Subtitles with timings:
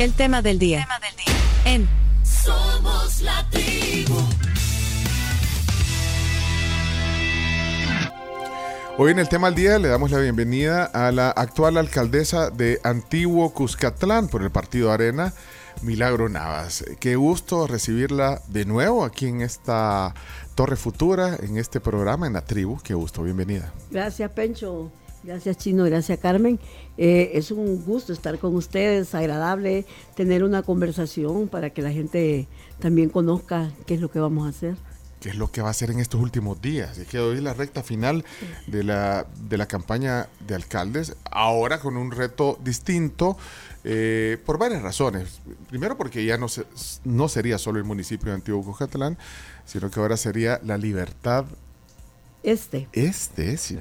[0.00, 0.88] El tema del día.
[1.66, 1.86] En
[2.22, 4.16] Somos la tribu.
[8.96, 12.80] Hoy en el tema del día le damos la bienvenida a la actual alcaldesa de
[12.82, 15.34] Antiguo Cuscatlán por el partido Arena,
[15.82, 16.82] Milagro Navas.
[16.98, 20.14] Qué gusto recibirla de nuevo aquí en esta
[20.54, 22.80] Torre Futura, en este programa, en la tribu.
[22.82, 23.70] Qué gusto, bienvenida.
[23.90, 24.90] Gracias, Pencho.
[25.22, 25.84] Gracias, Chino.
[25.84, 26.58] Gracias, Carmen.
[26.96, 32.48] Eh, es un gusto estar con ustedes, agradable tener una conversación para que la gente
[32.78, 34.76] también conozca qué es lo que vamos a hacer
[35.20, 36.98] qué es lo que va a hacer en estos últimos días.
[36.98, 38.24] Es que hoy es la recta final
[38.66, 43.36] de la, de la campaña de alcaldes, ahora con un reto distinto,
[43.84, 45.40] eh, por varias razones.
[45.68, 46.64] Primero porque ya no, se,
[47.04, 49.18] no sería solo el municipio de Antiguo Cojatlán,
[49.66, 51.44] sino que ahora sería la libertad
[52.42, 52.88] este.
[52.92, 53.78] Este, sí,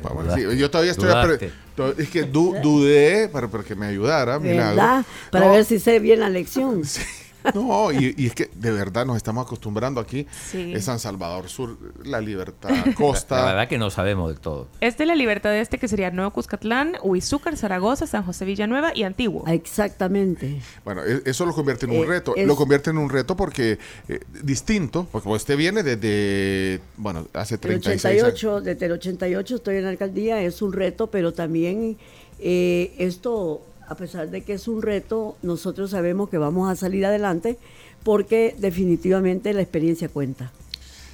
[0.57, 1.49] Yo todavía estoy.
[1.97, 4.37] Es que dudé para, para, que me ayudara.
[4.37, 5.05] ¿Verdad?
[5.31, 6.83] Para ver si sé bien la lección.
[6.89, 7.01] Sí.
[7.53, 10.27] No, y, es que de verdad nos estamos acostumbrando aquí.
[10.53, 13.37] Es San Salvador Sur, La Libertad, Costa.
[13.37, 14.67] La, verdad que no sabemos del todo.
[14.81, 19.45] Este La Libertad este que sería Nuevo Cuscatlán, Huizúcar, Zaragoza, San José Villanueva y Antiguo.
[19.47, 20.61] Exactamente.
[20.83, 22.33] Bueno, e, eso lo convierte en un eh, reto.
[22.37, 28.05] Lo convierte en un reto porque eh, distinto, porque usted viene desde, bueno, hace 36
[28.05, 28.63] 88, años.
[28.63, 31.97] Desde el 88 estoy en la alcaldía, es un reto, pero también
[32.39, 37.05] eh, esto a pesar de que es un reto, nosotros sabemos que vamos a salir
[37.05, 37.57] adelante
[38.03, 40.51] porque definitivamente la experiencia cuenta.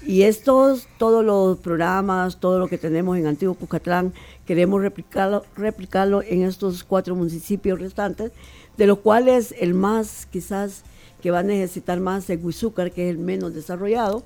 [0.05, 4.13] Y estos, todos los programas, todo lo que tenemos en Antiguo Cucatlán,
[4.45, 8.31] queremos replicarlo, replicarlo en estos cuatro municipios restantes,
[8.77, 10.83] de los cuales el más quizás
[11.25, 14.23] que va a necesitar más es Huizúcar, que es el menos desarrollado.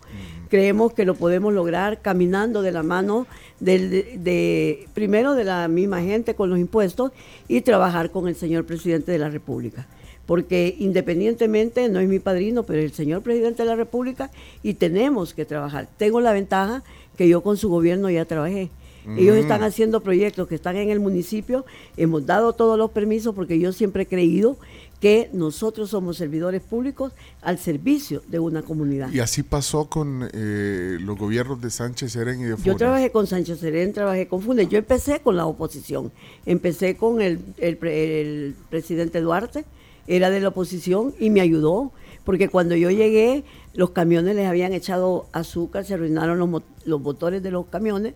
[0.49, 3.25] Creemos que lo podemos lograr caminando de la mano
[3.61, 7.13] de, primero de la misma gente con los impuestos
[7.47, 9.87] y trabajar con el señor presidente de la República.
[10.25, 14.29] Porque independientemente, no es mi padrino, pero es el señor presidente de la República
[14.61, 15.87] y tenemos que trabajar.
[15.95, 16.83] Tengo la ventaja
[17.15, 18.71] que yo con su gobierno ya trabajé.
[19.17, 21.65] Ellos están haciendo proyectos que están en el municipio,
[21.97, 24.57] hemos dado todos los permisos porque yo siempre he creído
[24.99, 29.09] que nosotros somos servidores públicos al servicio de una comunidad.
[29.11, 32.65] Y así pasó con eh, los gobiernos de Sánchez Serén y de Funes.
[32.65, 34.67] Yo trabajé con Sánchez Serén, trabajé con Funes.
[34.67, 36.11] Yo empecé con la oposición.
[36.45, 39.63] Empecé con el, el, presidente Duarte,
[40.07, 41.91] era de la oposición y me ayudó.
[42.25, 47.41] Porque cuando yo llegué, los camiones les habían echado azúcar, se arruinaron los, los motores
[47.41, 48.15] de los camiones.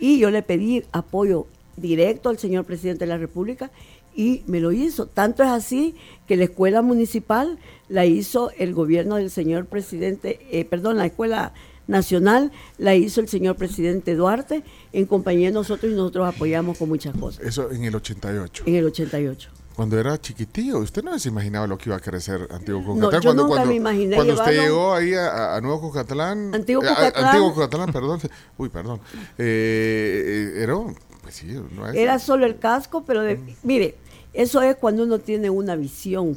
[0.00, 3.70] Y yo le pedí apoyo directo al señor presidente de la República
[4.14, 5.06] y me lo hizo.
[5.06, 5.94] Tanto es así
[6.26, 7.58] que la escuela municipal
[7.88, 11.52] la hizo el gobierno del señor presidente, eh, perdón, la escuela
[11.86, 14.62] nacional la hizo el señor presidente Duarte
[14.92, 17.44] en compañía de nosotros y nosotros apoyamos con muchas cosas.
[17.44, 18.64] Eso en el 88.
[18.66, 19.50] En el 88.
[19.74, 23.00] Cuando era chiquitillo, usted no se imaginaba lo que iba a crecer Antiguo Cucatlán.
[23.00, 26.54] No, yo cuando, nunca me imaginé Cuando usted llegó ahí a, Nuevo Cucatlán.
[26.54, 27.24] Antiguo eh, Cucatlán.
[27.24, 28.20] Antiguo Cucatlán, perdón.
[28.58, 29.00] Uy, perdón.
[29.38, 30.74] Eh, era,
[31.22, 33.94] pues sí, no es, era solo el casco, pero de, mire,
[34.32, 36.36] eso es cuando uno tiene una visión.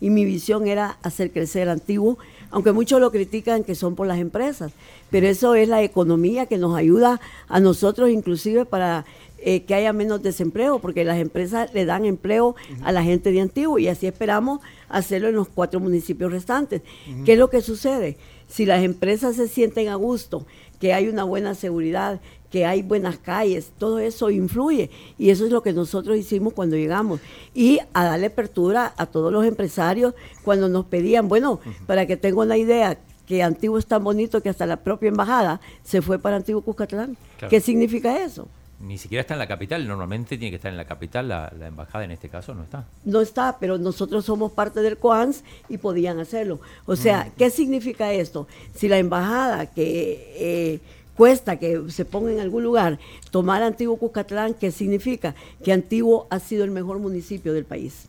[0.00, 2.18] Y mi visión era hacer crecer Antiguo,
[2.50, 4.72] aunque muchos lo critican que son por las empresas.
[5.10, 9.04] Pero eso es la economía que nos ayuda a nosotros inclusive para
[9.40, 13.40] eh, que haya menos desempleo, porque las empresas le dan empleo a la gente de
[13.40, 16.82] Antiguo y así esperamos hacerlo en los cuatro municipios restantes.
[17.24, 18.16] ¿Qué es lo que sucede?
[18.48, 20.44] Si las empresas se sienten a gusto,
[20.80, 25.52] que hay una buena seguridad, que hay buenas calles, todo eso influye y eso es
[25.52, 27.20] lo que nosotros hicimos cuando llegamos
[27.54, 30.14] y a darle apertura a todos los empresarios
[30.44, 34.48] cuando nos pedían, bueno, para que tenga una idea, que Antiguo es tan bonito que
[34.48, 37.14] hasta la propia embajada se fue para Antiguo Cuscatlán.
[37.50, 38.48] ¿Qué significa eso?
[38.80, 42.04] Ni siquiera está en la capital, normalmente tiene que estar en la capital, la, embajada
[42.04, 42.86] en este caso no está.
[43.04, 46.60] No está, pero nosotros somos parte del COANS y podían hacerlo.
[46.86, 47.30] O sea, mm.
[47.36, 48.46] ¿qué significa esto?
[48.74, 50.34] Si la embajada que...
[50.36, 50.80] Eh,
[51.18, 53.00] cuesta que se ponga en algún lugar
[53.32, 55.34] tomar Antiguo Cuscatlán, ¿qué significa?
[55.64, 58.04] Que Antiguo ha sido el mejor municipio del país.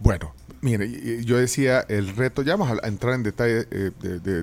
[0.00, 3.90] Bueno, mire, yo decía el reto, ya vamos a entrar en detalle eh,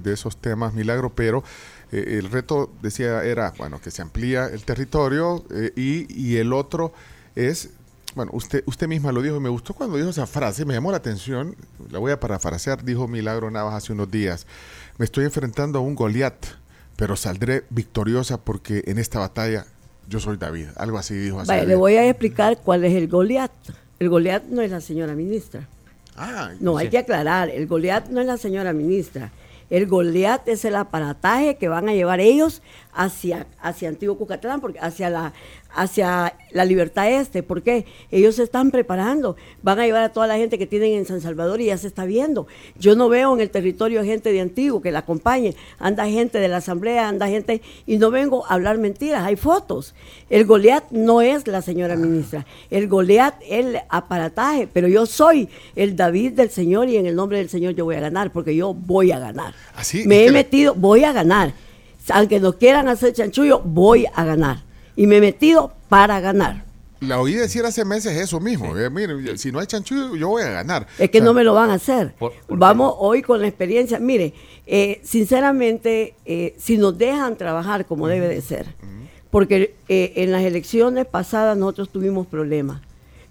[0.02, 1.44] de, esos temas, Milagro, pero
[1.92, 6.52] eh, el reto, decía, era, bueno, que se amplía el territorio eh, y, y, el
[6.52, 6.94] otro
[7.36, 7.70] es,
[8.16, 10.90] bueno, usted, usted misma lo dijo y me gustó cuando dijo esa frase, me llamó
[10.90, 11.56] la atención,
[11.92, 14.48] la voy a parafrasear, dijo Milagro Navas hace unos días,
[14.98, 16.63] me estoy enfrentando a un Goliat
[16.96, 19.66] pero saldré victoriosa porque en esta batalla
[20.08, 20.68] yo soy David.
[20.76, 21.40] Algo así dijo.
[21.40, 23.52] Así le voy a explicar cuál es el Goliat.
[24.00, 25.68] El Goliat no es la señora ministra.
[26.16, 29.32] Ah, no, hay que aclarar, el Goliat no es la señora ministra.
[29.70, 32.62] El Goliat es el aparataje que van a llevar ellos
[32.96, 35.34] hacia, hacia Antiguo Cucatlán, porque hacia la,
[35.76, 37.44] hacia la libertad este.
[37.44, 37.86] ¿Por qué?
[38.12, 39.36] Ellos se están preparando.
[39.62, 41.88] Van a llevar a toda la gente que tienen en San Salvador y ya se
[41.88, 42.48] está viendo.
[42.78, 45.56] Yo no veo en el territorio gente de antiguo que la acompañe.
[45.80, 47.62] Anda gente de la asamblea, anda gente.
[47.86, 49.24] Y no vengo a hablar mentiras.
[49.26, 49.94] Hay fotos.
[50.30, 52.46] El Goliat no es la señora ministra.
[52.70, 54.68] El Goliat es el aparataje.
[54.72, 57.96] Pero yo soy el David del Señor y en el nombre del Señor yo voy
[57.96, 59.54] a ganar porque yo voy a ganar.
[59.76, 61.54] Así Me es he la- metido, voy a ganar.
[62.10, 64.64] Aunque nos quieran hacer chanchullo, voy a ganar.
[64.96, 66.64] Y me he metido para ganar.
[67.00, 68.78] La oí decir hace meses eso mismo.
[68.78, 70.88] eh, mire, si no hay chanchullo, yo voy a ganar.
[70.98, 72.14] Es que O sea, no me lo van a hacer.
[72.18, 72.56] ¿Por- por qué?
[72.56, 74.00] Vamos hoy con la experiencia.
[74.00, 74.34] Mire,
[74.66, 78.68] eh, sinceramente, eh, si nos dejan trabajar como debe de ser,
[79.32, 82.82] porque eh, en las elecciones pasadas nosotros tuvimos problemas.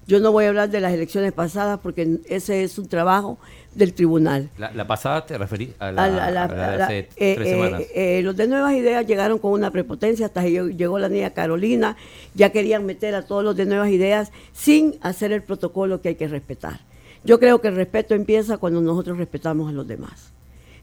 [0.05, 3.39] Yo no voy a hablar de las elecciones pasadas porque ese es un trabajo
[3.75, 4.49] del tribunal.
[4.57, 6.77] La, la pasada te referís a la, A la- a la- a la de a
[6.77, 7.83] la- hace eh, tres semanas.
[7.95, 11.31] eh, los de Nuevas Ideas llegaron con una prepotencia, hasta que llegó- llegó la niña
[11.31, 11.97] Carolina,
[12.35, 16.15] ya querían meter a todos los de Nuevas Ideas sin hacer el protocolo que hay
[16.15, 16.79] que respetar.
[17.23, 20.31] Yo creo que el respeto empieza cuando nosotros respetamos a los demás.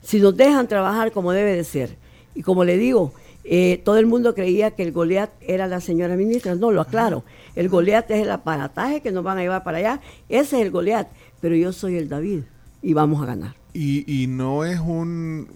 [0.02, 1.96] Si nos dejan trabajar como debe de ser,
[2.34, 3.12] y como le digo,
[3.44, 7.24] eh, todo el mundo creía que el Goliat era la señora ministra, no, lo aclaro,
[7.56, 10.70] el Goliat es el aparataje que nos van a llevar para allá, ese es el
[10.70, 11.08] Goliat,
[11.40, 12.40] pero yo soy el David
[12.82, 13.54] y vamos a ganar.
[13.72, 15.48] Y, y no es un,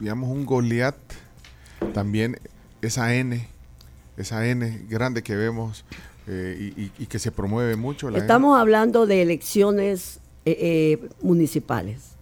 [0.00, 0.96] digamos, un Goliat,
[1.92, 2.38] también
[2.82, 3.46] esa N,
[4.16, 5.84] esa N grande que vemos
[6.26, 8.10] eh, y, que se promueve mucho.
[8.10, 8.24] La N.
[8.24, 12.14] Estamos hablando de elecciones eh, eh, municipales.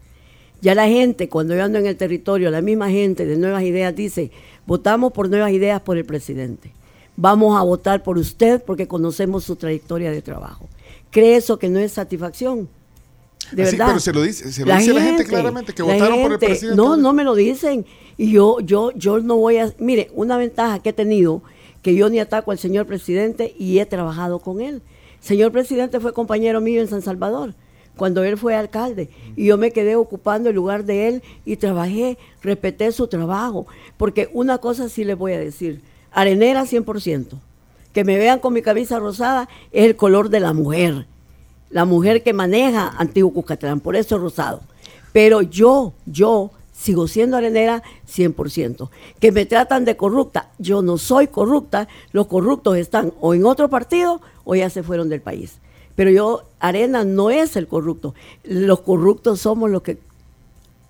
[0.61, 3.95] Ya la gente, cuando yo ando en el territorio, la misma gente de Nuevas Ideas
[3.97, 4.31] dice,
[4.65, 6.73] votamos por Nuevas Ideas por el presidente.
[7.17, 10.69] Vamos a votar por usted porque conocemos su trayectoria de trabajo.
[11.11, 12.69] ¿Cree eso que no es satisfacción?
[13.51, 13.87] De Así, verdad.
[13.89, 16.39] pero se lo dice- se lo dice la gente claramente, que la votaron por el
[16.39, 16.77] gente- presidente.
[16.77, 17.85] No, no me lo dicen.
[18.17, 19.73] Y yo, yo, yo no voy a.
[19.79, 21.43] Mire, una ventaja que he tenido,
[21.83, 24.81] que yo ni ataco al señor presidente y he trabajado con él.
[25.21, 27.55] Señor presidente fue compañero mío en San Salvador,
[27.97, 29.09] cuando él fue alcalde.
[29.37, 33.67] Y yo me quedé ocupando el lugar de él y trabajé, respeté su trabajo.
[33.97, 35.81] Porque una cosa sí les voy a decir:
[36.13, 37.39] arenera 100%.
[37.93, 41.07] Que me vean con mi camisa rosada es el color de la mujer
[41.73, 44.61] la mujer que maneja Antiguo Cuscatlán, por eso es rosado.
[45.13, 48.89] Pero yo, yo sigo siendo arenera 100%.
[49.21, 53.69] Que me tratan de corrupta, yo no soy corrupta, los corruptos están o en otro
[53.69, 55.59] partido o ya se fueron del país.
[55.95, 58.15] Pero yo, Arena no es el corrupto,
[58.45, 59.99] los corruptos somos los que,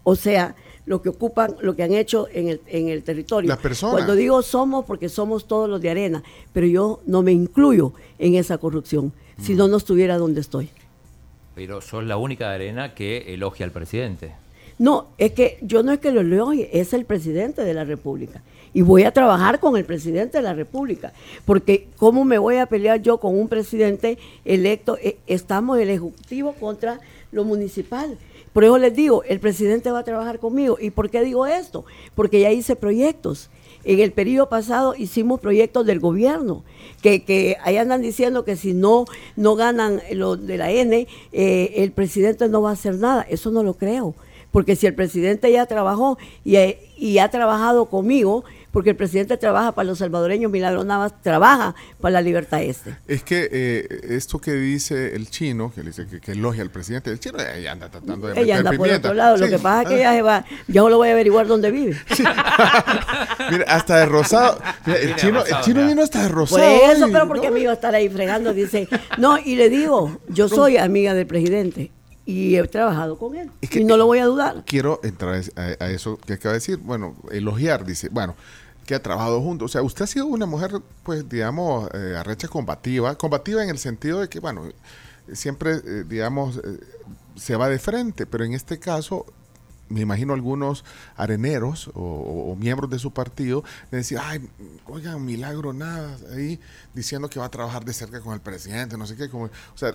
[0.04, 0.54] o sea,
[0.86, 3.48] los que ocupan, lo que han hecho en el, en el territorio.
[3.48, 3.96] Las personas.
[3.96, 8.34] Cuando digo somos, porque somos todos los de arena, pero yo no me incluyo en
[8.34, 10.70] esa corrupción, si no, no estuviera donde estoy.
[11.54, 14.32] Pero sos la única de arena que elogia al presidente.
[14.78, 18.42] No, es que yo no es que lo elogie, es el presidente de la República.
[18.74, 21.12] Y voy a trabajar con el presidente de la República.
[21.44, 24.96] Porque ¿cómo me voy a pelear yo con un presidente electo?
[24.96, 27.00] Eh, Estamos el Ejecutivo contra
[27.32, 28.16] lo municipal.
[28.52, 30.78] Por eso les digo, el presidente va a trabajar conmigo.
[30.80, 31.84] ¿Y por qué digo esto?
[32.14, 33.50] Porque ya hice proyectos.
[33.84, 36.62] En el periodo pasado hicimos proyectos del gobierno,
[37.02, 39.06] que, que ahí andan diciendo que si no,
[39.36, 43.26] no ganan los de la N, eh, el presidente no va a hacer nada.
[43.28, 44.14] Eso no lo creo.
[44.52, 49.36] Porque si el presidente ya trabajó y, eh, y ha trabajado conmigo, porque el presidente
[49.36, 52.96] trabaja para los salvadoreños, Milagro Navas trabaja para la libertad este.
[53.06, 56.70] Es que eh, esto que dice el chino, que le dice que, que elogia al
[56.70, 59.08] presidente, el chino ella anda tratando de Ella meter anda por pimienta.
[59.08, 59.36] otro lado.
[59.36, 61.70] Lo que pasa es que Ah, ella se va, yo lo voy a averiguar dónde
[61.70, 61.96] vive.
[63.50, 64.58] Mira, hasta de rosado.
[64.86, 66.62] Mira, el chino, el chino vino hasta de rosado.
[66.62, 67.54] eso, hoy, pero porque ¿no?
[67.54, 68.88] me iba a estar ahí fregando, dice,
[69.18, 71.90] no, y le digo, yo soy amiga del presidente
[72.24, 73.50] y he trabajado con él.
[73.60, 74.62] Es que- y no lo voy a dudar.
[74.66, 76.78] Quiero entrar a, a eso que acaba de decir.
[76.78, 78.08] Bueno, elogiar, dice.
[78.10, 78.36] Bueno,
[78.86, 79.66] que ha trabajado juntos.
[79.70, 80.72] O sea, usted ha sido una mujer,
[81.02, 83.16] pues, digamos, eh, arrecha combativa.
[83.16, 84.68] Combativa en el sentido de que, bueno,
[85.32, 86.80] siempre, eh, digamos, eh,
[87.36, 88.26] se va de frente.
[88.26, 89.26] Pero en este caso,
[89.88, 90.84] me imagino algunos
[91.16, 94.48] areneros o, o- miembros de su partido de decir, ay,
[94.86, 96.58] oigan, milagro nada, ahí
[96.94, 99.28] diciendo que va a trabajar de cerca con el presidente, no sé qué.
[99.28, 99.94] Como, o sea,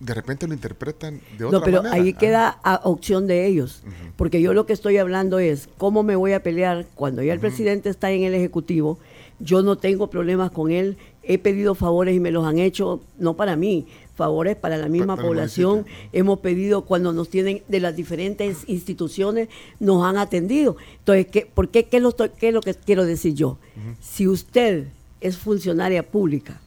[0.00, 1.94] de repente lo interpretan de otra No, pero manera.
[2.02, 2.18] ahí Ah.
[2.18, 3.82] queda a opción de ellos.
[4.16, 7.40] Porque yo lo que estoy hablando es cómo me voy a pelear cuando ya el
[7.40, 8.98] presidente está en el Ejecutivo.
[9.40, 10.96] Yo no tengo problemas con él.
[11.22, 15.16] He pedido favores y me los han hecho, no para mí, favores para la misma
[15.16, 15.86] para población.
[16.12, 19.48] Hemos pedido cuando nos tienen de las diferentes instituciones,
[19.80, 20.76] nos han atendido.
[20.98, 21.84] Entonces, ¿qué, ¿por qué?
[21.86, 23.58] ¿Qué, lo estoy- qué es lo que quiero decir yo?
[24.00, 24.88] Si usted
[25.20, 26.60] es funcionaria pública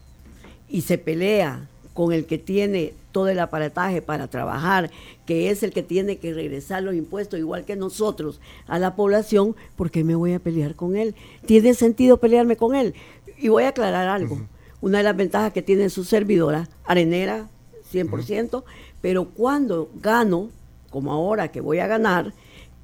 [0.70, 4.92] y se pelea con el que tiene todo el aparataje para trabajar,
[5.26, 9.56] que es el que tiene que regresar los impuestos igual que nosotros a la población,
[9.76, 11.16] ¿por qué me voy a pelear con él?
[11.48, 12.94] ¿Tiene sentido pelearme con él?
[13.40, 14.40] Y voy a aclarar algo.
[14.82, 17.50] una de las ventajas que tiene su servidora, arenera
[17.92, 18.64] 100%,
[19.02, 20.52] pero cuando gano,
[20.92, 22.34] como ahora que voy a ganar,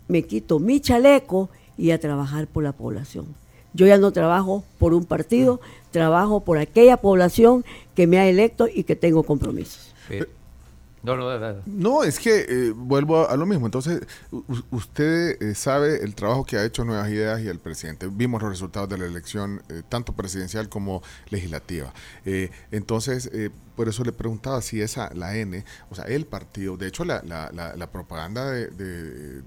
[0.08, 3.28] me quito mi chaleco y a trabajar por la población.
[3.76, 5.62] Yo ya no trabajo por un partido,
[5.92, 7.64] trabajo por aquella población
[7.94, 9.93] que me ha electo y que tengo compromisos.
[10.08, 10.28] Pero-
[11.06, 11.18] no,
[11.66, 13.66] no, es que eh, vuelvo a, a lo mismo.
[13.66, 14.00] Entonces,
[14.32, 18.08] u- usted eh, sabe el trabajo que ha hecho Nuevas Ideas y el presidente.
[18.10, 21.92] Vimos los resultados de la elección, eh, tanto presidencial como legislativa.
[22.26, 26.78] Eh, entonces, eh, por eso le preguntaba si esa, la N, o sea, el partido,
[26.78, 29.42] de hecho, la, la, la, la propaganda de, de,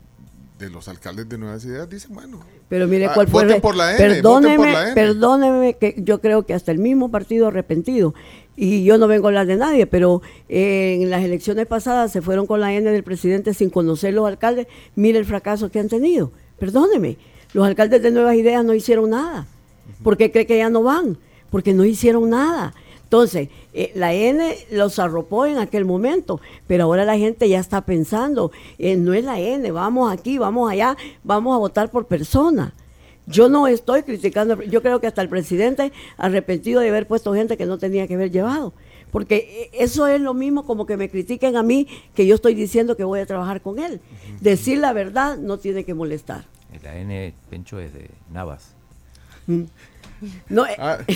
[0.58, 3.44] de los alcaldes de Nuevas Ideas dicen, bueno, Pero mire Ah, cuál fue.
[3.44, 4.94] voten por la N, voten perdóneme, por la N.
[4.94, 8.12] perdóneme que yo creo que hasta el mismo partido arrepentido.
[8.56, 12.22] Y yo no vengo a hablar de nadie, pero eh, en las elecciones pasadas se
[12.22, 14.66] fueron con la N del presidente sin conocer los alcaldes.
[14.94, 16.32] Mire el fracaso que han tenido.
[16.58, 17.18] Perdóneme,
[17.52, 19.46] los alcaldes de Nuevas Ideas no hicieron nada.
[20.02, 21.18] ¿Por qué cree que ya no van?
[21.50, 22.74] Porque no hicieron nada.
[23.04, 27.82] Entonces, eh, la N los arropó en aquel momento, pero ahora la gente ya está
[27.82, 32.74] pensando, eh, no es la N, vamos aquí, vamos allá, vamos a votar por persona.
[33.26, 37.56] Yo no estoy criticando, yo creo que hasta el presidente arrepentido de haber puesto gente
[37.56, 38.72] que no tenía que haber llevado.
[39.10, 42.54] Porque eh, eso es lo mismo como que me critiquen a mí que yo estoy
[42.54, 44.00] diciendo que voy a trabajar con él.
[44.40, 46.44] Decir la verdad no tiene que molestar.
[46.82, 48.74] la N, Pencho, es de Navas.
[50.48, 51.14] No, eh, ah, que-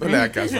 [0.00, 0.54] no le da caso.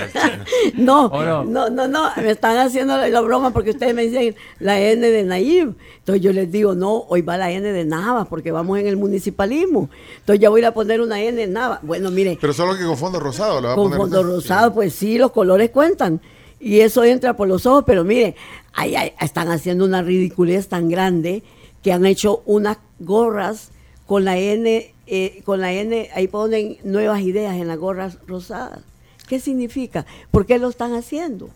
[0.74, 1.44] No, ¿O no?
[1.44, 5.08] no, no, no, me están haciendo la, la broma porque ustedes me dicen la N
[5.10, 5.74] de Nayib.
[5.98, 8.96] Entonces yo les digo, no, hoy va la N de Navas porque vamos en el
[8.96, 9.90] municipalismo.
[10.20, 11.80] Entonces ya voy a ir a poner una N de Navas.
[11.82, 13.98] Bueno, mire, Pero solo que con fondo rosado le va a con poner.
[13.98, 16.20] fondo rosado, pues sí, los colores cuentan.
[16.60, 18.34] Y eso entra por los ojos, pero mire,
[18.72, 21.42] ay, ay, están haciendo una ridiculez tan grande
[21.82, 23.70] que han hecho unas gorras
[24.06, 28.80] con la N, eh, con la N, ahí ponen nuevas ideas en las gorras rosadas.
[29.26, 30.06] ¿Qué significa?
[30.30, 31.50] ¿Por qué lo están haciendo?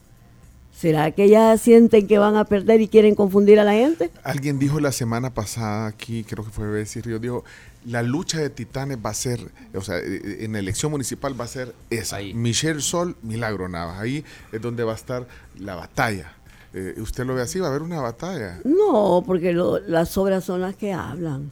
[0.76, 4.10] ¿Será que ya sienten que van a perder y quieren confundir a la gente?
[4.24, 7.44] Alguien dijo la semana pasada aquí, creo que fue Bessie Río, dijo,
[7.84, 9.40] la lucha de titanes va a ser,
[9.74, 12.16] o sea, eh, en la elección municipal va a ser esa.
[12.16, 12.32] Ahí.
[12.34, 14.00] Michelle Sol, Milagro Navas.
[14.00, 15.26] Ahí es donde va a estar
[15.58, 16.32] la batalla.
[16.74, 17.58] Eh, ¿Usted lo ve así?
[17.60, 18.60] ¿Va a haber una batalla?
[18.64, 21.50] No, porque lo- las obras son las que hablan.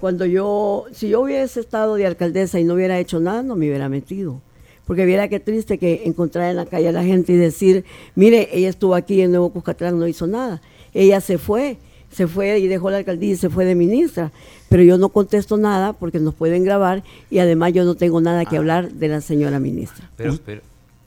[0.00, 3.68] Cuando yo, si yo hubiese estado de alcaldesa y no hubiera hecho nada, no me
[3.68, 4.40] hubiera metido.
[4.86, 8.48] Porque viera qué triste que encontrar en la calle a la gente y decir, mire,
[8.52, 10.62] ella estuvo aquí en Nuevo Cuscatlán, no hizo nada.
[10.94, 11.76] Ella se fue,
[12.10, 14.32] se fue y dejó la alcaldía y se fue de ministra.
[14.68, 18.46] Pero yo no contesto nada porque nos pueden grabar y además yo no tengo nada
[18.46, 20.10] que hablar de la señora ministra.
[20.16, 20.62] Pero, pero,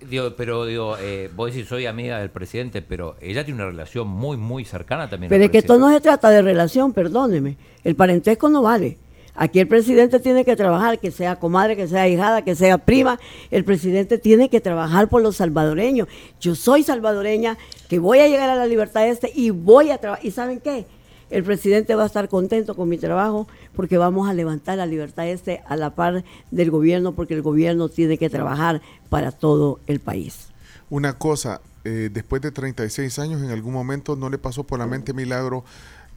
[0.09, 4.07] digo, pero digo, eh, vos decís, soy amiga del presidente, pero ella tiene una relación
[4.07, 5.29] muy, muy cercana también.
[5.29, 7.57] Pero es que esto no se trata de relación, perdóneme.
[7.83, 8.97] El parentesco no vale.
[9.35, 13.19] Aquí el presidente tiene que trabajar, que sea comadre, que sea hijada, que sea prima.
[13.49, 16.07] El presidente tiene que trabajar por los salvadoreños.
[16.39, 17.57] Yo soy salvadoreña,
[17.89, 20.23] que voy a llegar a la libertad este y voy a trabajar.
[20.23, 20.85] ¿Y saben qué?
[21.31, 25.27] El presidente va a estar contento con mi trabajo porque vamos a levantar la libertad
[25.27, 29.99] este a la par del gobierno porque el gobierno tiene que trabajar para todo el
[29.99, 30.47] país.
[30.89, 34.87] Una cosa, eh, después de 36 años, en algún momento no le pasó por la
[34.87, 35.63] mente Milagro,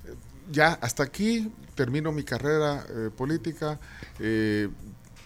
[0.04, 0.14] eh,
[0.52, 3.78] ya hasta aquí termino mi carrera eh, política,
[4.18, 4.68] eh,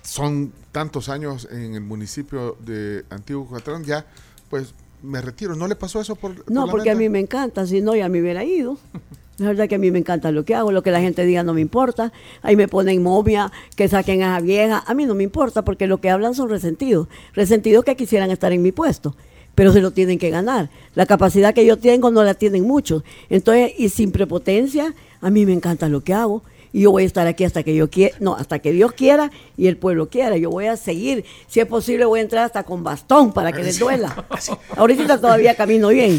[0.02, 4.04] son tantos años en el municipio de Antiguo Cucatlán, ya
[4.50, 5.54] pues me retiro.
[5.54, 8.20] ¿No le pasó eso por No, porque a mí me encanta, si no ya me
[8.20, 8.76] hubiera ido.
[9.40, 11.42] La verdad que a mí me encanta lo que hago, lo que la gente diga
[11.42, 12.12] no me importa.
[12.42, 14.84] Ahí me ponen momia, que saquen a esa vieja.
[14.86, 17.08] A mí no me importa porque lo que hablan son resentidos.
[17.32, 19.16] Resentidos que quisieran estar en mi puesto,
[19.54, 20.68] pero se lo tienen que ganar.
[20.94, 23.02] La capacidad que yo tengo no la tienen muchos.
[23.30, 26.42] Entonces, y sin prepotencia, a mí me encanta lo que hago.
[26.72, 29.30] Y yo voy a estar aquí hasta que yo quiera, no, hasta que Dios quiera
[29.56, 30.36] y el pueblo quiera.
[30.36, 31.24] Yo voy a seguir.
[31.48, 34.26] Si es posible, voy a entrar hasta con bastón para que les duela.
[34.76, 36.18] Ahorita todavía camino bien.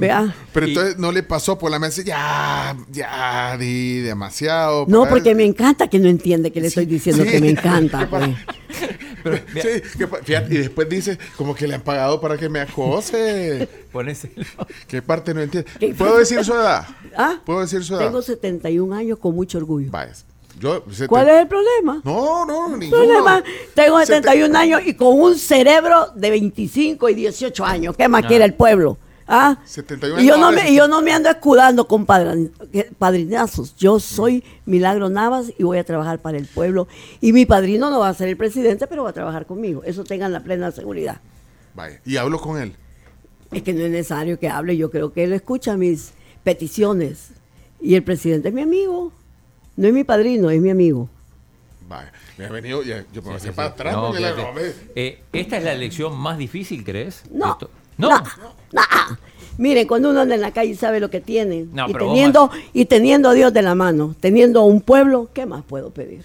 [0.00, 0.34] Vea.
[0.52, 4.84] Pero Y- entonces no le pasó por la mente, ya, ya, di demasiado.
[4.88, 7.30] No, para- porque me encanta que no entiende que le estoy diciendo sí.
[7.30, 8.08] que me encanta.
[9.22, 9.42] Pues.
[9.52, 12.48] Pero, Sí, que pa- fíjate, y después dice, como que le han pagado para que
[12.48, 13.68] me acose.
[13.92, 14.44] ponéselo.
[14.86, 15.68] ¿Qué parte no entiende?
[15.80, 15.92] ¿Qué?
[15.94, 16.86] ¿Puedo decir su edad?
[17.16, 17.40] ¿Ah?
[17.44, 18.04] ¿Puedo decir su edad?
[18.06, 19.90] Tengo 71 años con mucho orgullo.
[19.90, 20.12] Vaya.
[20.60, 22.00] Yo, ¿Cuál es el problema?
[22.04, 23.02] No, no, ninguno.
[23.02, 23.44] problema?
[23.74, 27.96] Tengo Seten- 71 años y con un cerebro de 25 y 18 años.
[27.96, 28.96] ¿Qué más quiere el pueblo?
[29.30, 29.58] ¿Ah?
[29.66, 33.76] 71 y yo no me, y yo no me ando escudando con padran- que- padrinazos.
[33.76, 36.88] Yo soy Milagro Navas y voy a trabajar para el pueblo.
[37.20, 39.82] Y mi padrino no va a ser el presidente, pero va a trabajar conmigo.
[39.84, 41.20] Eso tengan la plena seguridad.
[41.74, 42.00] Vaya.
[42.06, 42.74] Y hablo con él.
[43.52, 47.28] Es que no es necesario que hable, yo creo que él escucha mis peticiones.
[47.80, 49.12] Y el presidente es mi amigo.
[49.76, 51.08] No es mi padrino, es mi amigo.
[51.86, 53.74] Vaya, me ha venido, ya, yo me voy Sí, para sí.
[53.74, 54.74] atrás, No, hombre.
[54.94, 57.22] Eh, ¿Esta es la elección más difícil, crees?
[57.30, 57.52] No.
[57.52, 58.08] Esto- No.
[58.10, 58.22] No.
[58.72, 58.82] no.
[59.58, 62.50] Miren, cuando uno anda en la calle y sabe lo que tiene, No, y, teniendo,
[62.72, 66.24] y teniendo a Dios de la mano, teniendo un pueblo, ¿qué más puedo pedir?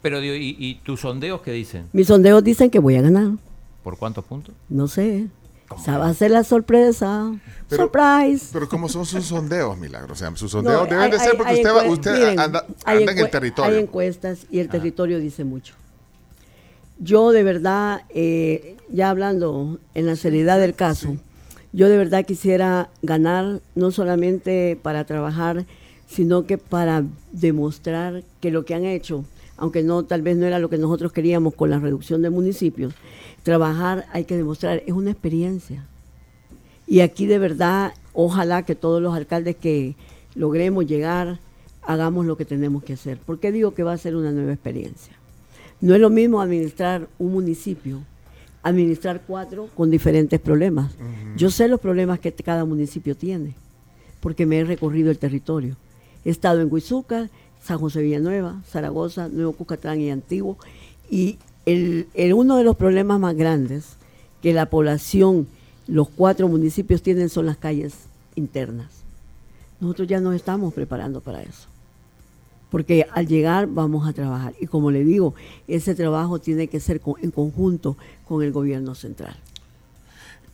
[0.00, 1.88] Pero, ¿y, y tus sondeos qué dicen?
[1.92, 3.30] Mis sondeos dicen que voy a ganar.
[3.82, 4.54] ¿Por cuántos puntos?
[4.68, 5.26] No sé.
[5.76, 7.32] Esa va a ser la sorpresa.
[7.68, 8.46] Pero- Surprise.
[8.52, 10.12] Pero ¿cómo son sus sondeos, Milagro?
[10.12, 12.38] O sea, sus sondeos No, deben hay- de ser porque hay usted, va- usted miren,
[12.40, 13.76] anda, anda en el territorio.
[13.76, 15.74] Hay encuestas y el territorio dice mucho.
[17.04, 21.16] Yo de verdad, eh, ya hablando en la seriedad del caso,
[21.72, 25.66] yo de verdad quisiera ganar no solamente para trabajar,
[26.06, 29.24] sino que para demostrar que lo que han hecho,
[29.56, 32.94] aunque no tal vez no era lo que nosotros queríamos con la reducción de municipios,
[33.42, 35.84] trabajar hay que demostrar, es una experiencia.
[36.86, 39.96] Y aquí de verdad, ojalá que todos los alcaldes que
[40.36, 41.40] logremos llegar,
[41.82, 43.18] hagamos lo que tenemos que hacer.
[43.18, 45.16] ¿Por qué digo que va a ser una nueva experiencia?
[45.82, 48.00] No es lo mismo administrar un municipio,
[48.62, 50.92] administrar cuatro con diferentes problemas.
[51.36, 53.54] Yo sé los problemas que cada municipio tiene,
[54.20, 55.76] porque me he recorrido el territorio.
[56.24, 57.28] He estado en Huizuca,
[57.62, 60.56] San José Villanueva, Zaragoza, Nuevo Cucatlán y Antiguo.
[61.10, 63.96] Y el, el- uno de los problemas más grandes
[64.40, 65.46] que la población,
[65.88, 67.94] los cuatro municipios tienen son las calles
[68.36, 68.88] internas.
[69.80, 71.66] Nosotros ya nos estamos preparando para eso.
[72.72, 74.54] Porque al llegar vamos a trabajar.
[74.60, 75.34] Y como le digo,
[75.68, 79.36] ese trabajo tiene que ser con- en conjunto con el gobierno central.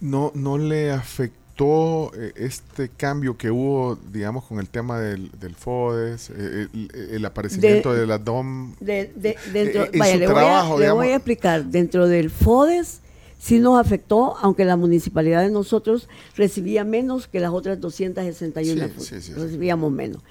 [0.01, 5.55] ¿No, ¿No le afectó eh, este cambio que hubo, digamos, con el tema del, del
[5.57, 8.75] FODES, eh, el, el aparecimiento de, De- la DOM?
[8.81, 11.65] De- de- dentro, Eh, en vaya, su le, voy a, trabajo, le voy a explicar.
[11.65, 13.01] Dentro del FODES
[13.41, 18.89] sí nos afectó, aunque la municipalidad de nosotros recibía menos que las otras 261.
[18.89, 19.33] Sí, sí, sí, sí.
[19.35, 20.23] recibíamos menos.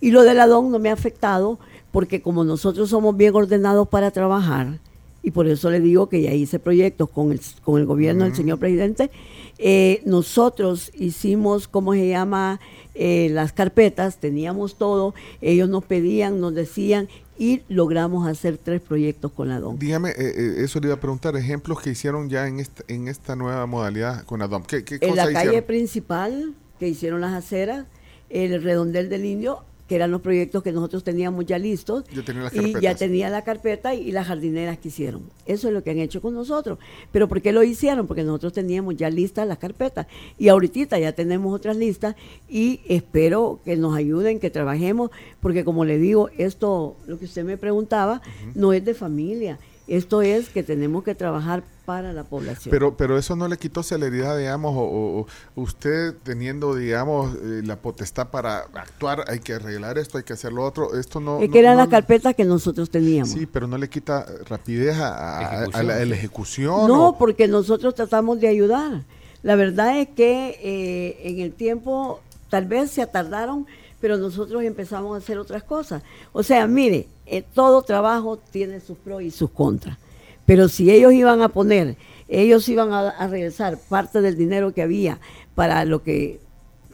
[0.00, 1.58] Y lo de la DON no me ha afectado
[1.92, 4.78] porque como nosotros somos bien ordenados para trabajar,
[5.22, 8.36] y por eso le digo que ya hice proyectos con el, con el gobierno del
[8.36, 9.10] señor presidente,
[9.58, 12.60] eh, nosotros hicimos, ¿cómo se llama?
[12.94, 19.32] Eh, las carpetas, teníamos todo, ellos nos pedían, nos decían, y logramos hacer tres proyectos
[19.32, 19.78] con la DON.
[19.78, 23.08] Dígame, eh, eh, eso le iba a preguntar, ejemplos que hicieron ya en esta, en
[23.08, 24.62] esta nueva modalidad con la DOM.
[24.62, 25.66] ¿Qué, qué En la cosas calle hicieron?
[25.66, 27.86] principal, que hicieron las aceras,
[28.30, 32.04] el redondel del indio, que eran los proyectos que nosotros teníamos ya listos.
[32.12, 35.22] Ya tenía las y ya tenía la carpeta y, y las jardineras que hicieron.
[35.46, 36.78] Eso es lo que han hecho con nosotros.
[37.12, 38.06] Pero ¿por qué lo hicieron?
[38.06, 40.06] Porque nosotros teníamos ya listas las carpetas.
[40.38, 42.16] Y ahorita ya tenemos otras listas
[42.48, 47.44] y espero que nos ayuden, que trabajemos, porque como le digo, esto, lo que usted
[47.44, 48.22] me preguntaba,
[48.54, 49.58] no es de familia.
[49.88, 52.70] Esto es que tenemos que trabajar para la población.
[52.72, 58.28] Pero, pero eso no le quitó celeridad, digamos, o, usted teniendo, digamos, eh, la potestad
[58.30, 61.38] para actuar, hay que arreglar esto, hay que hacer lo otro, esto no...
[61.40, 63.30] es no- que eran no- las carpetas que nosotros teníamos.
[63.30, 66.12] Sí, pero no le quita rapidez a, a- la, a la sí.
[66.12, 66.88] ejecución.
[66.88, 69.02] No, o- porque nosotros tratamos de ayudar.
[69.44, 72.18] La verdad es que eh, en el tiempo
[72.50, 73.66] tal vez se atardaron,
[74.06, 76.00] pero nosotros empezamos a hacer otras cosas.
[76.32, 79.98] O sea, mire, eh, todo trabajo tiene sus pros y sus contras.
[80.46, 81.96] Pero si ellos iban a poner,
[82.28, 85.18] ellos iban a, regresar parte del dinero que había
[85.56, 86.38] para lo que,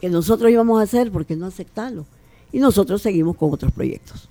[0.01, 2.07] nosotros íbamos a hacer, ¿por qué no aceptarlo?
[2.51, 4.27] Y nosotros seguimos con otros proyectos.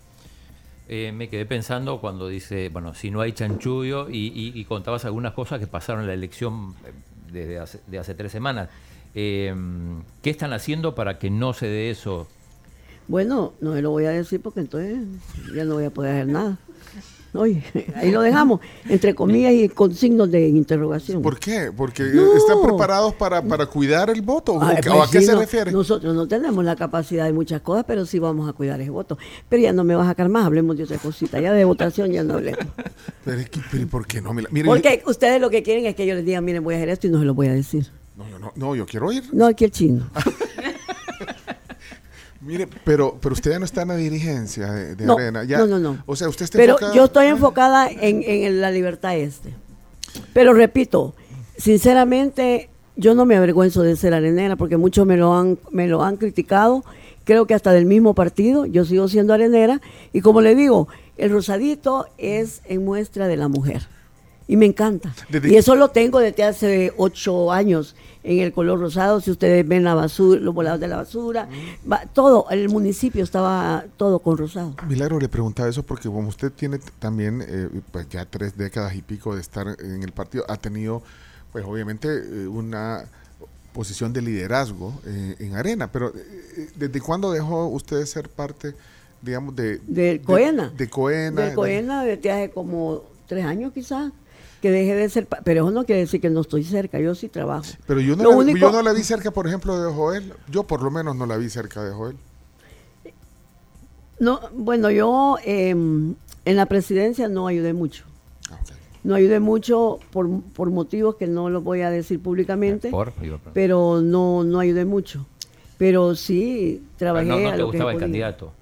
[0.89, 5.61] Eh, me quedé pensando cuando dice, bueno, si no hay chanchullo y, contabas algunas cosas
[5.61, 8.71] que pasaron en la elección eh, desde hace, tres semanas.
[9.15, 9.55] ¿Qué
[10.25, 12.27] están haciendo para que no se dé eso?
[13.09, 14.99] Bueno, no se lo voy a decir porque entonces
[15.55, 16.59] ya no voy a poder hacer nada.
[17.35, 18.61] Oye, ahí lo dejamos,
[18.91, 21.23] entre comillas y con signos de interrogación.
[21.23, 21.73] ¿Por qué?
[21.75, 22.37] Porque No.
[22.37, 24.53] están preparados para, para cuidar el voto.
[24.53, 25.73] ¿O, pues o a qué sí, se no, refiere?
[25.73, 29.17] Nosotros no tenemos la capacidad de muchas cosas, pero sí vamos a cuidar ese voto.
[29.49, 31.41] Pero ya no me vas a sacar más, hablemos de otra cosita.
[31.41, 32.67] Ya de votación ya no hablemos.
[33.25, 34.35] Pero, es que- pero ¿y ¿por qué no?
[34.35, 36.77] Mira, mire, Porque ustedes lo que quieren es que yo les diga, miren, voy a
[36.77, 37.87] hacer esto y no se lo voy a decir.
[38.15, 39.25] No, yo no, no, yo quiero ir.
[39.33, 40.11] No, aquí el chino.
[42.45, 45.45] Mire, pero, pero usted ya no está en la dirigencia de, de No, Arena.
[45.45, 46.03] Ya, no, no, no.
[46.07, 49.55] O sea, usted está Pero enfocada- yo estoy enfocada en, en la libertad este.
[50.33, 51.15] Pero repito,
[51.57, 56.03] sinceramente, yo no me avergüenzo de ser arenera porque muchos me lo han, me lo
[56.03, 56.85] han criticado.
[57.25, 59.81] Creo que hasta del mismo partido, yo sigo siendo arenera.
[60.13, 63.87] Y como le digo, el rosadito es en muestra de la mujer.
[64.49, 65.15] Y me encanta.
[65.31, 69.21] Desde- Y eso lo tengo desde hace ocho años en el color rosado.
[69.21, 71.49] Si ustedes ven la basura, los volados de la basura,
[71.91, 74.75] va- todo, el municipio estaba todo con rosado.
[74.89, 79.03] Milagro le preguntaba eso porque como usted tiene también eh, pues ya tres décadas y
[79.03, 81.03] pico de estar en el partido, ha tenido
[81.53, 83.05] pues obviamente eh, una
[83.73, 88.75] posición de liderazgo eh, en Arena, pero eh, ¿desde cuándo dejó usted de ser parte
[89.23, 89.79] digamos, de...
[89.87, 90.73] De Coena.
[90.77, 91.43] De, Coena.
[91.43, 94.11] De Coena desde hace como tres años quizás
[94.63, 97.29] que deje de ser, pero eso no quiere decir que no estoy cerca, yo sí
[97.29, 97.67] trabajo.
[97.85, 100.83] Pero yo no, la, yo no la vi cerca, por ejemplo, de Joel, yo por
[100.83, 102.17] lo menos no la vi cerca de Joel.
[104.21, 108.05] No, bueno, yo em, en la presidencia no ayudé mucho.
[108.53, 108.59] Ah,
[109.03, 112.93] no ayudé mucho por, por, motivos que no los voy a decir públicamente,
[113.53, 115.27] pero no, no ayudé mucho.
[115.77, 117.27] Pero sí trabajé.
[117.27, 118.53] no, no te gustaba el candidato.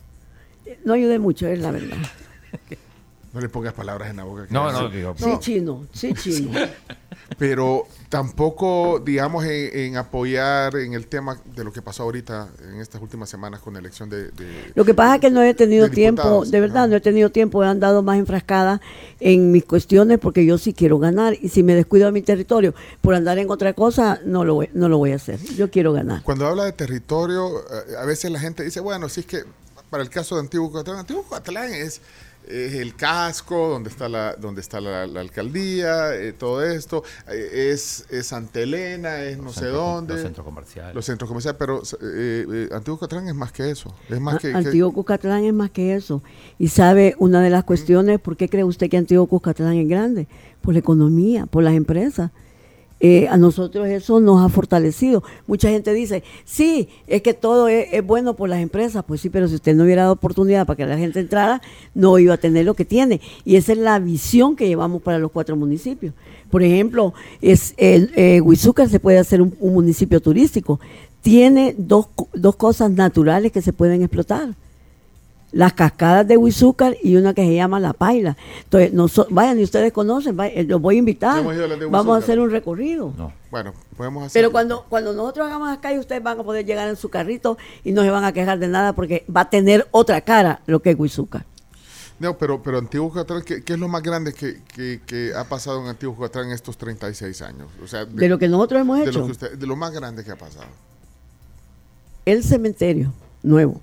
[0.83, 1.99] No ayudé mucho, es la verdad.
[3.33, 4.47] No le pongas palabras en la boca.
[4.51, 6.51] No, no, digo, Sí, chino, sí, chino.
[7.39, 13.01] Pero tampoco, digamos, en, apoyar en el tema de lo que pasó ahorita en estas
[13.01, 14.31] últimas semanas con la elección de...
[14.75, 17.63] lo que pasa es que no he tenido tiempo, de verdad, no he tenido tiempo,
[17.63, 18.81] he andado más enfrascada
[19.21, 22.75] en mis cuestiones porque yo sí quiero ganar y si me descuido de mi territorio
[23.01, 25.39] por andar en otra cosa, no lo voy, no lo voy a hacer.
[25.57, 26.23] Yo quiero ganar.
[26.25, 29.45] Cuando habla de territorio, eh, a veces la gente dice, bueno, si es que
[29.89, 32.01] para el caso de Antiguo Catalán, Antiguo Catalán es
[32.47, 38.07] es el casco, donde está la, donde está la, alcaldía, eh, todo esto, eh, es,
[38.11, 40.15] es Santa Elena, es no sé dónde.
[40.15, 40.95] Los centros comerciales.
[40.95, 43.95] Los centros comerciales, pero eh, Antiguo Cucatlán es más que eso.
[44.09, 46.23] Es más que, Antiguo Cucatlán es más que eso.
[46.59, 50.27] Y sabe una de las cuestiones, ¿por qué cree usted que Antiguo Cucatlán es grande?
[50.61, 52.31] Por la economía, por las empresas.
[53.03, 55.23] Eh, a nosotros eso nos ha fortalecido.
[55.47, 59.05] Mucha gente dice, sí, es que todo es, bueno por las empresas.
[59.07, 61.63] Pues sí, pero si usted no hubiera dado oportunidad para que la gente entrara,
[61.95, 63.21] no iba a tener lo que tiene.
[63.45, 66.13] Y esa es la visión que llevamos para los cuatro municipios.
[66.51, 70.79] Por ejemplo, es el, eh, Huizúcar se puede hacer un, municipio turístico.
[71.23, 74.55] Tiene dos, dos cosas naturales que se pueden explotar
[75.53, 78.37] las cascadas de Huizúcar y una que se llama La Paila.
[78.65, 81.45] Entonces, no vayan, y ustedes conocen, vayan, los voy a invitar.
[81.91, 83.13] Vamos a hacer un recorrido.
[83.51, 84.41] Bueno, podemos hacer.
[84.41, 87.93] Pero cuando, cuando nosotros hagamos acá, ustedes van a poder llegar en su carrito y
[87.93, 90.91] no se van a quejar de nada porque va a tener otra cara lo que
[90.91, 91.45] es Huizúcar.
[92.21, 96.17] No, pero, pero Antiguo Catrán, ¿qué, es lo más grande que, ha pasado en Antiguo
[96.19, 97.69] Catrán en estos 36 años?
[97.83, 99.27] O sea, de, lo que nosotros hemos hecho.
[99.27, 100.67] de lo más grande que ha pasado.
[102.27, 103.81] El cementerio nuevo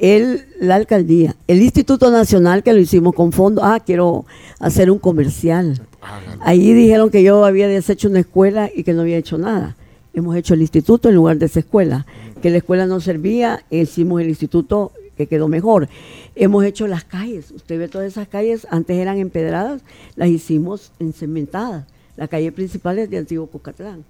[0.00, 4.24] el, la alcaldía, el Instituto Nacional que lo hicimos con fondo, ah, quiero
[4.58, 5.78] hacer un comercial.
[6.40, 9.76] Ahí dijeron que yo había deshecho una escuela y que no había hecho nada.
[10.14, 12.06] Hemos hecho el instituto en lugar de esa escuela.
[12.40, 15.88] Que la escuela no servía, hicimos el instituto que quedó mejor.
[16.34, 17.50] Hemos hecho las calles.
[17.50, 19.82] Usted ve todas esas calles, antes eran empedradas,
[20.16, 21.84] las hicimos encementadas.
[22.16, 24.04] La calle principal es de Antiguo Cucatlán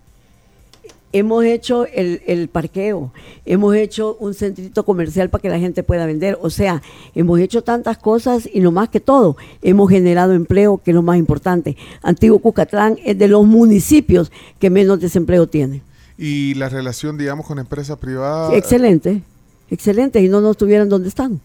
[1.12, 3.12] hemos hecho el, parqueo,
[3.44, 6.38] hemos hecho un centrito comercial para que la gente pueda vender.
[6.40, 6.83] O sea,
[7.14, 11.03] hemos hecho tantas cosas y lo más que todo, hemos generado empleo, que es lo
[11.03, 11.77] más importante.
[12.03, 15.83] Antiguo Cucatlán es de los municipios que menos desempleo tiene.
[16.16, 18.53] ¿Y la relación, digamos, con empresas privadas?
[18.53, 19.23] excelente,
[19.70, 21.40] excelente, y no nos tuvieran donde están.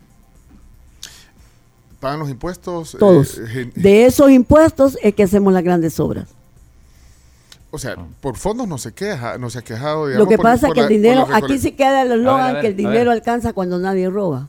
[1.99, 2.95] ¿Pagan los impuestos?
[2.99, 3.39] Todos.
[3.39, 6.27] Eh, de esos impuestos es que hacemos las grandes obras.
[7.75, 10.07] O sea, por fondos no se queja, no se ha quejado.
[10.07, 13.11] lo que pasa es que el dinero, aquí sí queda el eslogan que el dinero
[13.11, 14.47] alcanza cuando nadie roba.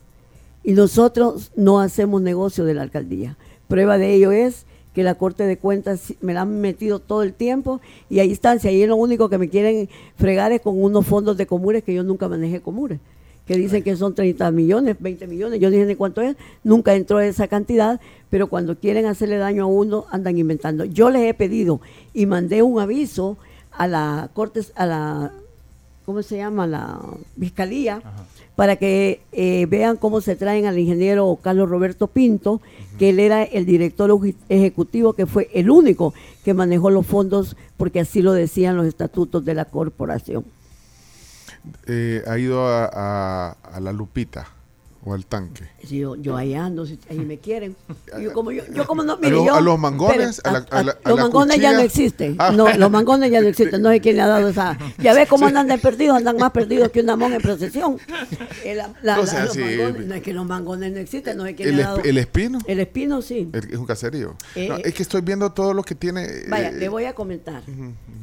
[0.62, 3.36] Y nosotros no hacemos negocio de la alcaldía.
[3.66, 7.34] Prueba de ello es que la Corte de Cuentas me la han metido todo el
[7.34, 8.60] tiempo y ahí están.
[8.60, 11.94] Si ahí lo único que me quieren fregar es con unos fondos de comunes que
[11.94, 13.00] yo nunca manejé comunes
[13.46, 17.20] que dicen que son 30 millones, 20 millones, yo dije de cuánto es, nunca entró
[17.20, 20.84] esa cantidad, pero cuando quieren hacerle daño a uno andan inventando.
[20.84, 21.80] Yo les he pedido
[22.12, 23.36] y mandé un aviso
[23.70, 25.32] a la Corte, a la,
[26.04, 26.66] ¿cómo se llama?
[26.66, 27.00] La
[27.38, 28.02] Fiscalía,
[28.56, 32.60] para que eh, vean cómo se traen al ingeniero Carlos Roberto Pinto,
[32.98, 34.10] que él era el director
[34.48, 39.44] ejecutivo, que fue el único que manejó los fondos, porque así lo decían los estatutos
[39.44, 40.44] de la corporación
[41.86, 44.48] eh, ha ido a, a, la Lupita
[45.04, 45.68] o al tanque?
[45.88, 47.76] yo, yo ahí ando, si ahí me quieren.
[48.20, 51.80] Yo como, yo, yo como no, mire, a, los mangones, a, los mangones ya no
[51.80, 52.36] existen.
[52.38, 52.50] Ah.
[52.50, 53.82] No, los mangones ya no existen.
[53.82, 54.78] No sé quién le ha dado esa.
[54.98, 57.98] Ya ves cómo andan de perdidos, andan más perdidos que un amón en procesión.
[58.64, 61.68] El, la, sea, los mangones, no es que los mangones no existen, no sé quién
[61.68, 62.02] el, le ha dado.
[62.02, 62.58] ¿El espino?
[62.66, 63.50] El espino, sí.
[63.52, 64.34] es un caserío.
[64.54, 66.44] Eh, es que estoy viendo todo lo que tiene.
[66.48, 67.62] Vaya, eh, le voy a comentar.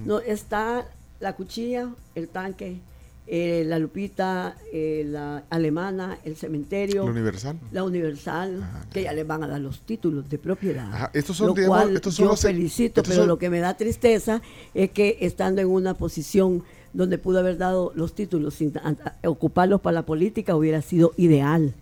[0.06, 0.86] No, está
[1.20, 2.80] la cuchilla, el tanque,
[3.26, 7.06] eh, la Lupita, eh, la Alemana, el Cementerio.
[7.06, 7.58] La Universal.
[7.72, 11.10] La Universal, que ya les van a dar los títulos de propiedad.
[11.14, 14.42] Estos son, lo cual yo felicito, pero lo que me da tristeza
[14.74, 18.74] es que estando en una posición donde pudo haber dado los títulos sin
[19.26, 21.74] ocuparlos para la política hubiera sido ideal,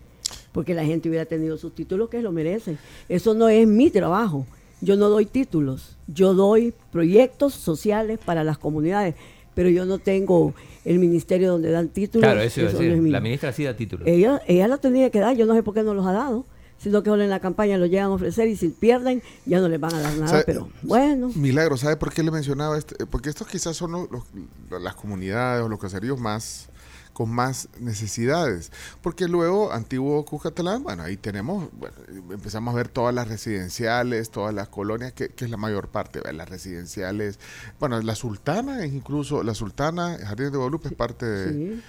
[0.51, 2.77] porque la gente hubiera tenido sus títulos que lo merecen.
[3.09, 4.45] Eso no es mi trabajo.
[4.79, 9.13] Yo no doy títulos, yo doy proyectos sociales para las comunidades
[9.55, 10.53] pero yo no tengo
[10.85, 12.25] el ministerio donde dan títulos.
[12.25, 12.91] Claro, eso decir.
[12.91, 13.03] es.
[13.03, 14.07] La ministra sí da títulos.
[14.07, 16.45] Ella, ella lo tenía que dar, yo no sé por qué no los ha dado,
[16.77, 19.69] sino que ahora en la campaña lo llegan a ofrecer y si pierden ya no
[19.69, 21.29] les van a dar nada, ¿Sabe- pero bueno.
[21.35, 22.95] Milagro, ¿sabe por qué le mencionaba esto?
[23.11, 26.69] Porque estos quizás son los- los- las comunidades o los caseríos más
[27.13, 28.71] con más necesidades.
[29.01, 31.95] Porque luego, antiguo Cuscatlán, bueno, ahí tenemos, bueno,
[32.31, 36.19] empezamos a ver todas las residenciales, todas las colonias, que, que es la mayor parte,
[36.19, 36.33] ¿verdad?
[36.33, 37.39] las residenciales.
[37.79, 41.81] Bueno, la Sultana, es incluso la Sultana, Jardín de Guadalupe es parte de, Sí.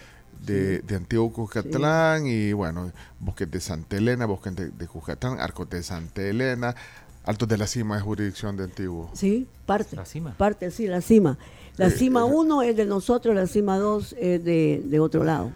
[0.47, 5.71] de, de Antiguo Cuscatlán y bueno, bosques de Santa Elena, bosques de, de Cuscatlán, arcos
[5.71, 6.75] de Santa Elena,
[7.25, 9.09] Altos de la Cima es jurisdicción de Antiguo.
[9.15, 9.95] Sí, parte.
[9.95, 10.35] ¿La cima?
[10.37, 11.39] Parte, sí, la cima.
[11.77, 15.25] La Eh, cima eh, 1 es de nosotros, la cima 2 es de, de otro
[15.25, 15.53] lado,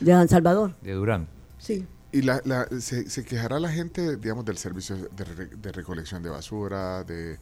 [0.00, 0.74] de San Salvador.
[0.82, 1.26] De Durán.
[1.58, 1.84] Sí.
[2.12, 6.22] Y la, la- se, se quejará la gente, digamos, del servicio de, re- de recolección
[6.22, 7.38] de basura, de,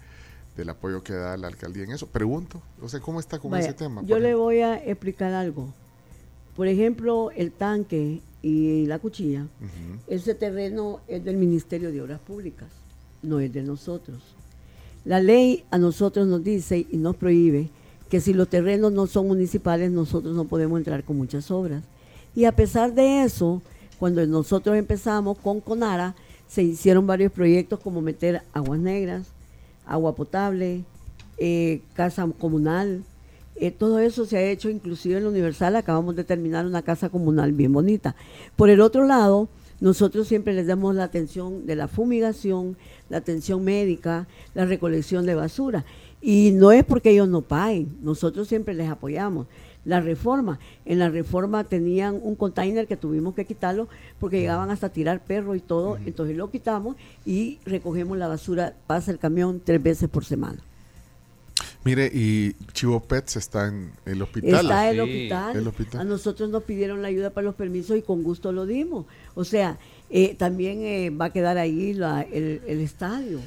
[0.57, 2.07] del apoyo que da la alcaldía en eso.
[2.07, 4.03] Pregunto, o sea, ¿cómo está con Vaya, ese tema?
[4.05, 5.73] Yo le voy a explicar algo.
[6.55, 9.47] Por ejemplo, el tanque y la cuchilla,
[10.07, 12.69] ese terreno es del Ministerio de Obras Públicas,
[13.23, 14.19] no es de nosotros.
[15.05, 17.71] La ley a nosotros nos dice y nos prohíbe
[18.09, 21.83] que si los terrenos no son municipales, nosotros no podemos entrar con muchas obras.
[22.35, 23.63] Y a pesar de eso,
[23.99, 26.15] cuando nosotros empezamos con Conara,
[26.47, 29.27] se hicieron varios proyectos como meter aguas negras,
[29.87, 30.85] agua potable,
[31.37, 33.05] eh, casa comunal.
[33.57, 35.77] eh, todo eso se ha hecho inclusive en la Universal.
[35.77, 38.15] Acabamos de terminar una casa comunal bien bonita.
[38.57, 39.49] Por el otro lado,
[39.81, 42.77] nosotros siempre les damos la atención de la fumigación,
[43.09, 45.85] la atención médica, la recolección de basura.
[46.21, 49.47] Y no es porque ellos no paguen, nosotros siempre les apoyamos.
[49.85, 54.89] La reforma, en la reforma tenían un container que tuvimos que quitarlo porque llegaban hasta
[54.91, 59.83] tirar perro y todo, entonces lo quitamos y recogemos la basura, pasa el camión tres
[59.83, 60.59] veces por semana.
[61.85, 64.61] Mire, y Chivo Pets está en el hospital.
[64.61, 65.57] Está el Sí, hospital.
[65.57, 66.01] el hospital.
[66.01, 69.07] A nosotros nos pidieron la ayuda para los permisos y con gusto lo dimos.
[69.35, 69.79] O sea,
[70.11, 73.39] eh, también eh, va a quedar ahí la- el, el estadio.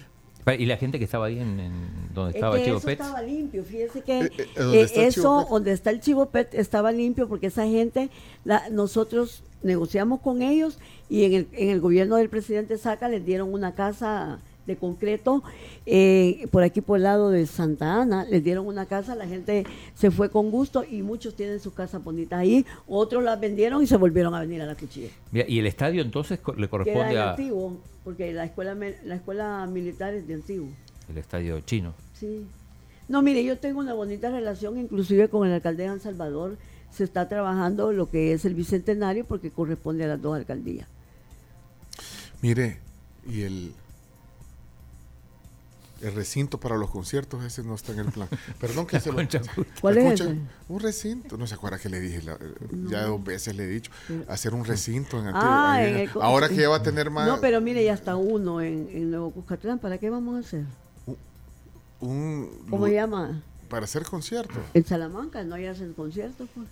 [0.58, 1.72] Y la gente que estaba ahí en, en
[2.14, 3.02] donde Es estaba que Chivo eso Pets.
[3.02, 5.50] estaba limpio, fíjese que Eh, eh, ¿dónde eh, el eso, Pet?
[5.50, 8.10] donde está el Chivo Pet, estaba limpio porque esa gente,
[8.44, 13.24] la, nosotros negociamos con ellos y en el, en el gobierno del presidente Saca les
[13.26, 15.44] dieron una casa de concreto,
[15.86, 19.66] eh, por aquí por el lado de Santa Ana, les dieron una casa, la gente
[19.96, 23.88] se fue con gusto y muchos tienen sus casas bonitas ahí, otros las vendieron y
[23.88, 25.10] se volvieron a venir a la cuchilla.
[25.32, 28.76] Mira, y el estadio entonces co- le Queda corresponde en a antiguo, porque la escuela,
[29.04, 30.68] la escuela militar es de antiguo.
[31.10, 31.94] el estadio chino.
[32.14, 32.46] Sí.
[33.10, 36.56] No, mire, yo tengo una bonita relación, inclusive con el alcalde de San Salvador.
[36.92, 40.88] Se está trabajando lo que es el bicentenario porque corresponde a las dos alcaldías.
[42.42, 42.78] Mire,
[43.28, 43.74] y el,
[46.02, 48.28] el recinto para los conciertos, ese no está en el plan.
[48.60, 49.18] Perdón que se lo...
[49.82, 50.38] ¿Cuál es Escucha, ese?
[50.70, 52.38] Un recinto, no se acuerda que le dije, la-
[52.90, 53.92] ya dos veces le he dicho,
[54.28, 57.10] hacer un recinto en Antiguo- Ah, ahí en el ahora que ya va a tener
[57.10, 59.80] más No, pero mire, ya está uno en, en Nuevo Cuscatlán.
[59.80, 60.64] ¿Para qué vamos a hacer?
[62.00, 63.42] un ¿Cómo se llama?
[63.70, 64.58] para hacer conciertos.
[64.74, 66.50] En Salamanca no hay hacen conciertos.
[66.54, 66.68] Pues.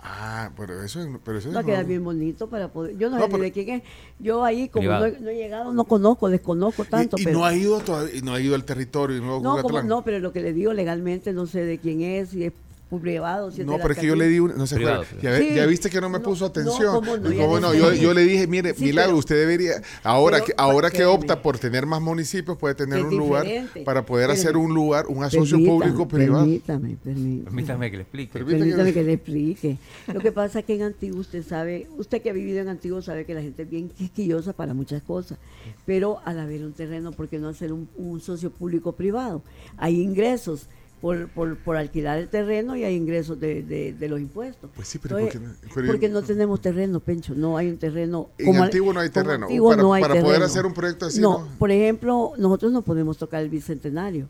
[0.00, 2.96] Ah, pero eso, es- pero eso Va a quedar bien bonito para poder...
[2.96, 3.82] Yo no, No, sé pero- de quién es.
[4.20, 7.16] Yo ahí, como no no he llegado, no conozco, desconozco tanto.
[7.18, 7.38] y, y pero...
[7.40, 10.20] no ha ido todavía, y no ha ido al territorio y No, como- no, pero
[10.20, 12.52] lo que le digo legalmente no sé de quién es, si es
[12.96, 15.04] privado, si es No, pero es que yo le di un, no se Privado.
[15.22, 15.54] Ya, ve- Sí.
[15.54, 16.94] ya viste que no me No, puso atención.
[16.94, 19.82] cómo no, ya no, desde yo, yo le dije, mire, Sí, Milagro, pero- usted debería,
[20.02, 23.46] ahora pero, que ahora que opta por tener más municipios, puede tener un lugar
[23.84, 26.44] para poder hacer un lugar, un asocio público-privado.
[26.44, 27.44] Permítame, permítame.
[27.44, 28.32] Permítame que le explique.
[28.32, 28.58] Permítame.
[28.64, 29.76] Permítame que le explique.
[30.14, 33.02] Lo que pasa es que en Antiguo usted sabe, usted que ha vivido en Antiguo
[33.02, 35.36] sabe que la gente es bien quisquillosa para muchas cosas,
[35.84, 39.42] pero al haber un terreno, ¿por qué no hacer un, un socio público-privado?
[39.76, 40.68] Hay ingresos
[41.00, 44.70] por, por, por alquilar el terreno y hay ingresos de, de, de los impuestos.
[44.74, 47.68] Pues sí, pero Entonces, ¿por qué no- pero- porque no tenemos terreno, Pencho, no hay
[47.68, 48.30] un terreno.
[48.38, 49.46] En como al- Antiguo no hay terreno.
[49.46, 51.48] Antiguo Para- no hay para poder hacer un proyecto así, No, ¿no?
[51.58, 54.26] por ejemplo, nosotros no podemos tocar el bicentenario,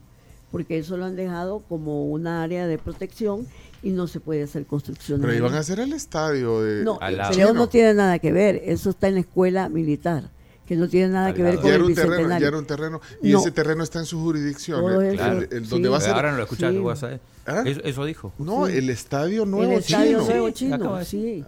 [0.50, 3.46] porque eso lo han dejado como una área de protección
[3.82, 5.20] y no se puede hacer construcción.
[5.20, 7.54] Pero iban a hacer el estadio de No, Al lado.
[7.54, 10.30] no tiene nada que ver, eso está en la escuela militar,
[10.68, 12.42] que no tiene nada que ver con ya el era un terreno, bicentenario.
[12.44, 13.38] ya era un terreno y No.
[13.40, 15.92] ese terreno está en su jurisdicción, el, el- el donde sí.
[15.92, 16.76] va a ser Ahora no lo escuchaba, Sí.
[16.76, 17.20] ¿qué voy a?
[17.46, 17.62] ¿Ah?
[17.64, 18.32] Eso, eso dijo.
[18.38, 18.76] No, Sí.
[18.76, 20.24] el estadio el nuevo estadio chino.
[20.26, 21.44] nuevo Sí, chino, sí.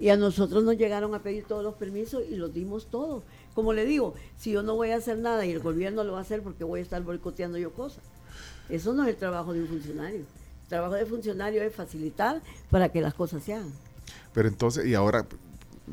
[0.00, 3.22] Y a nosotros nos llegaron a pedir todos los permisos y los dimos todos.
[3.54, 6.18] Como le digo, si yo no voy a hacer nada y el gobierno lo va
[6.18, 8.02] a hacer porque voy a estar boicoteando yo cosas.
[8.68, 10.18] Eso no es el trabajo de un funcionario.
[10.64, 13.70] El trabajo de funcionario es facilitar para que las cosas se hagan.
[14.34, 15.24] Pero entonces, y ahora,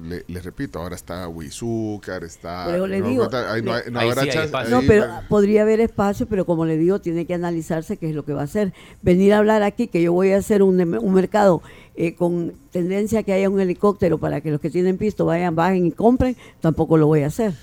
[0.01, 2.65] le, les repito, ahora está Huizúcar, está...
[2.65, 4.69] Por eso le no, digo, no, no hay- no habrá sí chance-.
[4.69, 8.25] No, pero podría haber espacio, pero como le digo, tiene que analizarse qué es lo
[8.25, 8.73] que va a hacer.
[9.01, 11.61] Venir a hablar aquí que yo voy a hacer un, un mercado
[11.95, 15.55] eh, con tendencia a que haya un helicóptero para que los que tienen pisto vayan,
[15.55, 17.53] bajen y compren, tampoco lo voy a hacer.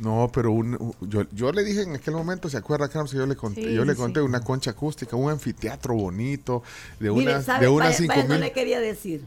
[0.00, 3.12] No, pero un, yo, yo le dije en aquel momento, ¿se acuerda, Carlos?
[3.12, 4.26] Yo le conté, Sí, yo le conté sí.
[4.26, 6.62] una concha acústica, un anfiteatro bonito,
[6.98, 7.66] de Mire, una, ¿sabe?
[7.66, 8.40] de unas Vaya- cinco vaya, no mil.
[8.40, 9.22] le quería decir.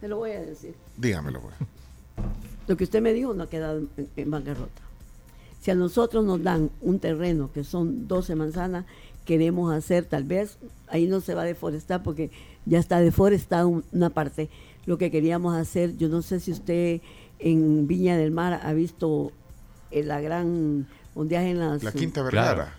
[0.00, 0.74] Se lo voy a decir.
[0.96, 1.54] Dígamelo, pues.
[2.66, 4.82] Lo que usted me dijo no ha quedado en, en bancarrota.
[5.60, 8.86] Si a nosotros nos dan un terreno que son 12 manzanas,
[9.26, 10.56] queremos hacer tal vez,
[10.88, 12.30] ahí no se va a deforestar porque
[12.64, 14.48] ya está deforestada un- una parte.
[14.86, 17.00] Lo que queríamos hacer, yo no sé si usted
[17.38, 19.32] en Viña del Mar ha visto
[19.90, 21.82] eh, la gran ondeaje en las...
[21.82, 22.36] La Quinta Claro.
[22.56, 22.74] Vergara.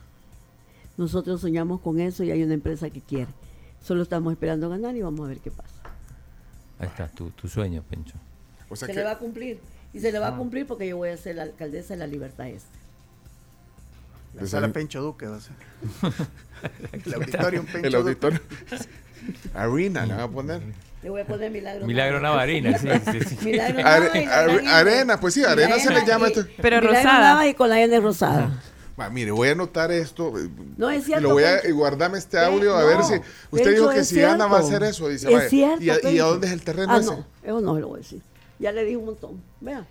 [0.98, 3.32] Nosotros soñamos con eso y hay una empresa que quiere.
[3.84, 5.81] Solo estamos esperando ganar y vamos a ver qué pasa.
[6.82, 8.16] Ahí está, tu, tu sueño, Pencho.
[8.70, 9.60] O sea se que le va a cumplir.
[9.94, 12.08] Y se le va a cumplir porque yo voy a ser la alcaldesa de la
[12.08, 12.68] Libertad Este.
[14.34, 15.52] La Esa- sala Pencho Duque va a ser.
[17.06, 18.40] El auditorio Pencho el auditorio.
[19.54, 20.62] Arena, le van a poner.
[21.04, 23.38] Le voy a poner Milagro Milagro Navarina, sí, sí, sí.
[23.46, 26.46] Milagro Are- Nava la arena, pues sí, arena se le llama y- esto.
[26.62, 27.20] Pero Milagro rosada.
[27.34, 28.62] Nava y con la N rosada.
[29.02, 30.38] Va, mire, voy a anotar esto.
[30.40, 32.88] eh, No, es y cierto, lo voy a y guardarme este Eh, audio a no,
[32.88, 33.14] ver si.
[33.52, 34.76] Usted dijo que si Ana va a cierto.
[34.78, 35.50] hacer eso, dice, Es vaya.
[35.50, 37.06] cierto, ¿Y, a, y a dónde es el terreno Ah, ese?
[37.08, 38.22] no, eso no se lo voy a decir.
[38.60, 39.42] Ya le dije un montón.
[39.60, 39.86] Vea.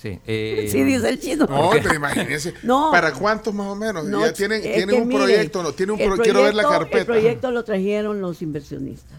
[0.00, 1.46] Sí, eh, sí, dice el chino.
[1.46, 2.54] No, pero imagínese.
[2.62, 2.90] No.
[2.92, 4.04] ¿Para cuántos más o menos?
[4.04, 6.62] No, ya tienen, tienen un mire, proyecto, no, tiene un el pro- quiero ver la
[6.62, 6.98] proyecto- carpeta.
[6.98, 9.18] El proyecto lo trajeron los inversionistas.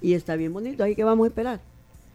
[0.00, 1.60] Y está bien bonito, ahí que vamos a esperar.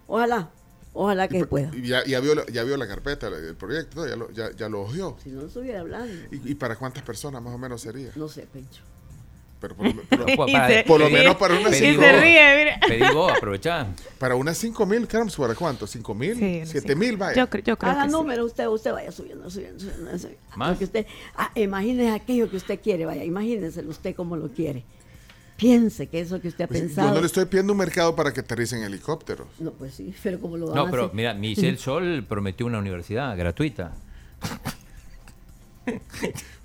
[0.08, 0.50] Ojalá,
[0.94, 1.72] ojalá que Y, se pueda.
[1.76, 4.08] y ya, ya vio, la- ya vio la carpeta, el proyecto, ¿no?
[4.08, 5.18] ya, lo, ya, ya lo ojeó.
[5.24, 6.14] Si no, no estuviera hablando.
[6.32, 8.10] ¿Y, y para cuántas personas más o menos sería?
[8.16, 8.82] No sé, Pencho.
[9.60, 10.26] Pero por, pero-
[10.68, 12.80] se- por lo menos para unas Y cinco- se ríe, mire.
[12.88, 13.88] Pedí vos, aprovechá.
[14.20, 15.88] para unas 5 mil, Carlos, ¿para cuánto?
[15.88, 16.36] ¿5 mil?
[16.36, 16.96] Sí, unos ¿7 cinco.
[17.00, 17.16] mil?
[17.18, 17.34] Vaya.
[17.36, 18.12] Yo, yo creo Haga que sí.
[18.12, 20.18] número, usted, usted vaya subiendo, subiendo, subiendo.
[20.20, 20.42] subiendo.
[20.58, 20.82] ¿Más?
[20.82, 21.06] Usted,
[21.38, 24.84] ah, imagínese aquello que usted quiere, vaya, imagínese usted como lo quiere.
[25.64, 27.10] Piense que eso que usted ha Pues, pensado.
[27.10, 29.48] yo no le estoy pidiendo un mercado para que aterricen helicópteros.
[29.60, 31.16] No, pues sí, pero como lo van No, a pero hacer.
[31.16, 33.94] mira, Michelle Sol prometió una universidad gratuita.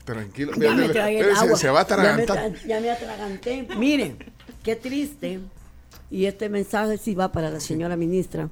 [0.05, 0.53] Tranquilo.
[0.57, 1.57] Ya me tragué el se- agua.
[1.57, 2.53] Se, va a ya me, atragantar.
[2.53, 3.69] tra- ya me atraganté.
[3.77, 4.17] Miren,
[4.63, 5.41] qué triste.
[6.11, 8.49] Y este mensaje sí va para la señora ministra.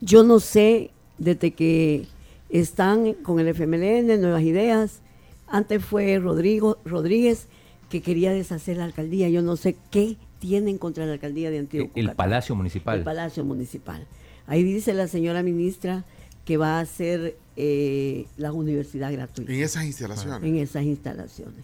[0.00, 2.06] Yo no sé, desde que
[2.48, 5.00] están con el FMLN, Nuevas Ideas,
[5.46, 7.46] antes fue Rodrigo Rodríguez
[7.90, 9.28] que quería deshacer la alcaldía.
[9.28, 11.90] Yo no sé qué tienen contra la alcaldía de Antioquia.
[11.94, 12.98] El Palacio Municipal.
[12.98, 14.06] El Palacio Municipal.
[14.46, 16.04] Ahí dice la señora ministra
[16.44, 20.42] que va a hacer eh, la universidad gratuita En esas instalaciones.
[20.48, 21.62] en esas instalaciones.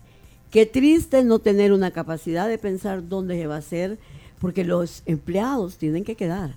[0.50, 3.98] Qué triste no tener una capacidad de pensar dónde se va a hacer,
[4.38, 6.56] porque los empleados tienen que quedar.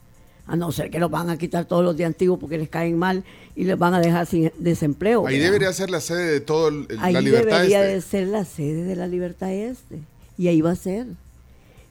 [0.52, 2.98] A no ser que los van a quitar todos los de antiguos porque les caen
[2.98, 3.24] mal
[3.56, 5.28] y les van a dejar sin desempleo.
[5.28, 5.48] Ahí ¿verdad?
[5.52, 7.58] debería ser la sede de todo el, el- Ahí la libertad.
[7.58, 7.94] debería este.
[7.94, 10.00] de ser la sede de la libertad este.
[10.38, 11.06] Y ahí va a ser.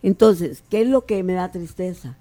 [0.03, 2.17] Entonces, ¿qué es lo que me da tristeza?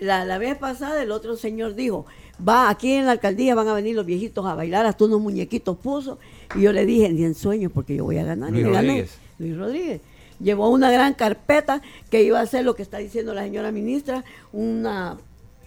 [0.00, 2.06] La, la vez pasada el otro señor dijo,
[2.46, 5.76] va, aquí en la alcaldía van a venir los viejitos a bailar, hasta unos muñequitos
[5.78, 6.18] puso.
[6.54, 8.50] Y yo le dije, ni en sueños, porque yo voy a ganar.
[8.50, 8.78] Luis y gané.
[8.88, 9.10] Rodríguez.
[9.38, 10.00] Luis Rodríguez.
[10.40, 14.24] Llevó una gran carpeta que iba a hacer lo que está diciendo la señora ministra,
[14.52, 15.16] una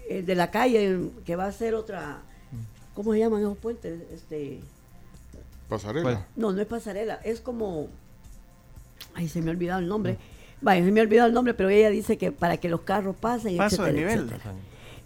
[0.09, 2.19] eh, de la calle, que va a ser otra,
[2.93, 4.01] ¿cómo se llaman esos puentes?
[4.13, 4.59] Este,
[5.69, 6.27] Pasarela.
[6.35, 7.87] No, no es pasarela, es como.
[9.15, 10.17] Ay, se me ha olvidado el nombre.
[10.61, 13.15] Vaya, se me ha olvidado el nombre, pero ella dice que para que los carros
[13.15, 14.19] pasen, Paso de nivel.
[14.19, 14.53] etcétera.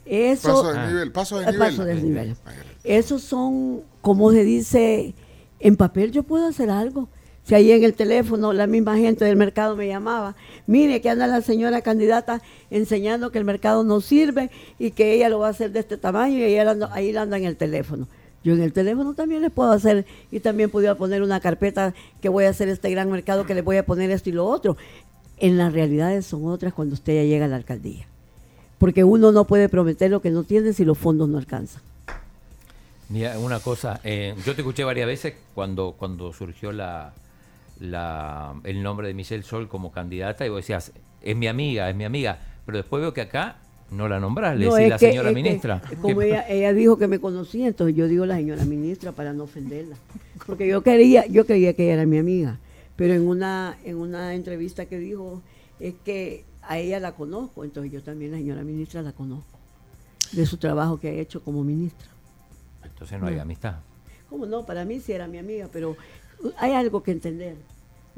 [0.06, 0.88] Eso, Paso de Ah.
[0.88, 1.12] nivel.
[1.12, 1.70] Paso de el nivel.
[1.70, 2.36] paso del nivel.
[2.84, 5.14] Esos son, como se dice,
[5.60, 7.08] en papel yo puedo hacer algo.
[7.50, 10.36] Si ahí en el teléfono la misma gente del mercado me llamaba,
[10.68, 15.30] mire que anda la señora candidata enseñando que el mercado no sirve y que ella
[15.30, 18.08] lo va a hacer de este tamaño y ella anda- ahí anda en el teléfono.
[18.44, 22.30] Yo en el teléfono también les puedo hacer y también podría poner una carpeta que
[22.30, 24.78] voy a hacer este gran mercado, que le voy a poner esto y lo otro.
[25.40, 28.06] En las realidades son otras cuando usted ya llega a la alcaldía.
[28.78, 31.82] Porque uno no puede prometer lo que no tiene si los fondos no alcanzan.
[33.10, 37.12] Mira, una cosa, eh, yo te escuché varias veces cuando, cuando surgió la,
[37.80, 41.96] la, el nombre de Michelle Sol como candidata y vos decías, es mi amiga, es
[41.96, 43.58] mi amiga, pero después veo que acá
[43.92, 45.82] no la nombrás, le No, decís la que- señora que, ministra.
[46.02, 49.34] como ¿Qué- ella, ella dijo que me conocía, entonces yo digo la señora ministra para
[49.34, 49.96] no ofenderla.
[50.46, 52.60] Porque yo quería, yo creía que ella era mi amiga.
[52.96, 55.42] Pero en una, en una entrevista que dijo,
[55.80, 59.58] es que a ella la conozco, entonces yo también la señora ministra la conozco.
[60.34, 62.10] De su trabajo que ha hecho como ministra.
[62.84, 63.42] Entonces no hay No.
[63.42, 63.76] amistad.
[64.30, 64.66] ¿Cómo no?
[64.66, 65.96] Para mí sí era mi amiga, pero
[66.58, 67.56] hay algo que entender.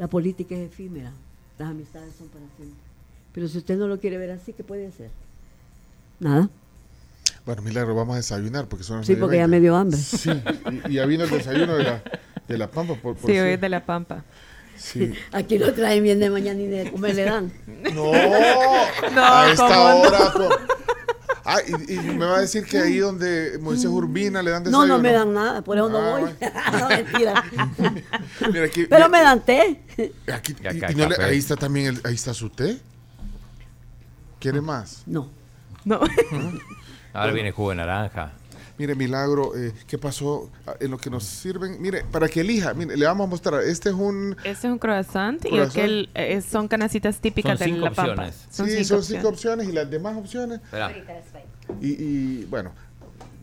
[0.02, 1.12] La política es efímera,
[1.60, 2.80] las amistades son para siempre.
[3.34, 5.12] Pero si usted no lo quiere ver así, ¿qué puede hacer?
[6.20, 6.50] Nada.
[7.46, 9.58] Bueno, Milagro, vamos a desayunar porque son las Sí, porque ya veinte.
[9.58, 10.00] me dio hambre.
[10.00, 10.32] Sí,
[10.88, 12.04] y, y ya vino el desayuno de la,
[12.48, 12.96] de la Pampa.
[12.96, 14.24] Por, por Sí, hoy es de La Pampa.
[14.76, 15.14] sí.
[15.34, 17.54] Aquí lo traen bien de mañana y de comer le dan.
[17.94, 18.12] No,
[19.14, 20.34] No, a esta hora.
[21.44, 24.70] Ah, y, y me va a decir que ahí donde Moisés Urbina le dan No,
[24.70, 24.98] desayuno.
[24.98, 26.22] no me dan nada, por eso no Ah, voy.
[26.22, 26.38] bueno.
[26.80, 27.44] no, mentira.
[28.52, 29.82] Mira, aquí, Pero mira, me dan té.
[30.32, 31.30] aquí- Y y- acá y no le- café.
[31.30, 32.80] ahí está también, el- ahí está su té.
[34.40, 35.04] ¿Quiere más?
[35.06, 35.30] No.
[35.86, 36.00] No.
[37.14, 38.32] Ahora viene jugo de naranja.
[38.78, 41.82] Mire, Milagro, eh, ¿qué pasó Ah, en lo que nos sirven?
[41.82, 43.62] Mire, para que elija, mire, le vamos a mostrar.
[43.64, 44.36] Este es un...
[44.44, 48.12] Este es un croissant, y aquel eh, son canasitas típicas Son de cinco La Pampa.
[48.28, 48.48] opciones.
[48.50, 50.60] sí, son cinco opciones y las demás opciones.
[51.80, 52.72] Y, y, bueno,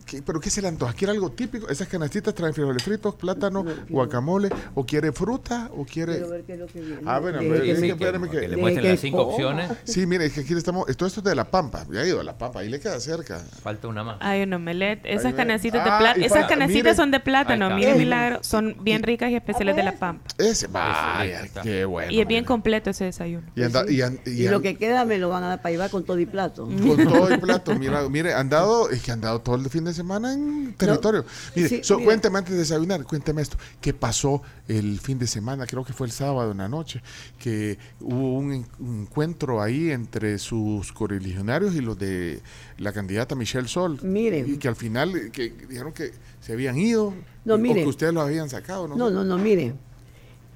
[0.09, 0.93] ¿qué- ¿pero qué se le antoja?
[0.95, 1.69] ¿Quiere algo típico?
[1.69, 6.15] Esas canastitas traen frijoles fritos, plátano, guacamole, o quiere fruta, o quiere...
[6.15, 7.01] Quiero ver qué es lo que viene.
[7.07, 9.31] Ah, bueno, pero que que espérame que- que le de muestren que las cinco coma.
[9.33, 9.71] opciones.
[9.85, 10.87] Sí, mire, es que aquí estamos...
[10.97, 11.87] Todo esto es de La Pampa.
[11.93, 13.39] Ya ha ido a La Pampa, ahí le queda cerca.
[13.63, 14.17] Falta una más.
[14.21, 15.03] Hay un omelette.
[15.05, 15.35] Esas ve.
[15.35, 16.23] canasitas Ah, de plátano.
[16.23, 16.95] y Esas mire.
[16.95, 17.71] son de plátano.
[17.77, 18.39] Mire, milagro.
[18.43, 20.25] Son bien ricas y especiales de La Pampa.
[20.39, 22.11] Ese, vaya, qué bueno.
[22.11, 23.47] Y es bien completo ese desayuno.
[23.55, 24.01] Y, anda, y,
[24.31, 26.27] y Y lo que queda me lo van a dar para llevar con todo y
[26.27, 26.65] plato.
[26.67, 29.85] con todo el plato, mira, mire, han dado, es que han dado todo el fin
[29.85, 31.25] de semana en territorio.
[31.55, 32.07] Mire, sí, so- mire.
[32.07, 35.67] cuénteme antes de desayunar, cuénteme esto, ¿qué pasó el fin de semana?
[35.67, 37.03] Creo que fue el sábado en la noche,
[37.39, 42.41] que hubo un, en- un encuentro ahí entre sus correligionarios y los de
[42.79, 43.99] la candidata Michelle Sol.
[44.03, 44.45] Mire.
[44.47, 47.83] Y que al final eh, que dijeron que se habían ido, No, o mire.
[47.83, 48.97] que ustedes los habían sacado, ¿no?
[48.97, 49.75] No, no, no, mire.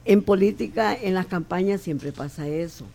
[0.04, 2.86] En política, en las campañas siempre pasa eso.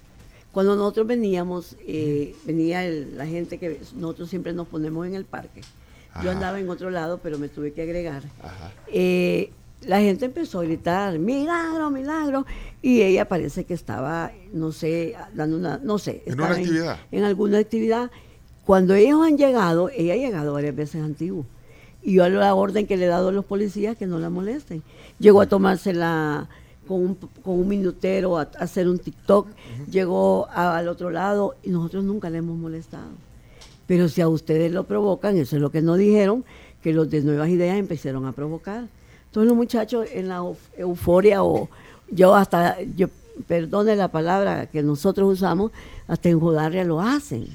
[0.52, 5.24] Cuando nosotros veníamos, eh, venía el- la gente que nosotros siempre nos ponemos en el
[5.24, 5.62] parque.
[6.24, 8.24] Yo andaba en otro lado, pero me tuve que agregar.
[8.42, 8.72] Ajá.
[8.88, 9.52] Eh,
[9.82, 12.46] la gente empezó a gritar, milagro, milagro,
[12.82, 16.24] y ella parece que estaba, no sé, dando una, no sé.
[16.26, 16.98] En una actividad.
[17.12, 18.12] En, alguna actividad.
[18.66, 21.46] Cuando ellos han llegado, ella ha llegado varias veces antiguo.
[22.02, 24.82] Y yo la orden que le he dado a los policías que no la molesten.
[25.20, 26.48] Llegó a tomársela
[26.88, 29.48] con un, con un minutero, a, a hacer un TikTok,
[29.92, 33.10] llegó a- al otro lado y nosotros nunca le hemos molestado.
[33.88, 36.44] Pero si a ustedes lo provocan, eso es lo que nos dijeron,
[36.84, 38.86] que los de Nuevas Ideas empezaron a provocar.
[39.26, 41.70] Entonces los muchachos en la euf- euforia o
[42.12, 43.08] yo hasta, yo
[43.48, 45.72] perdone la palabra que nosotros usamos,
[46.08, 47.48] hasta en Jodarria lo hacen.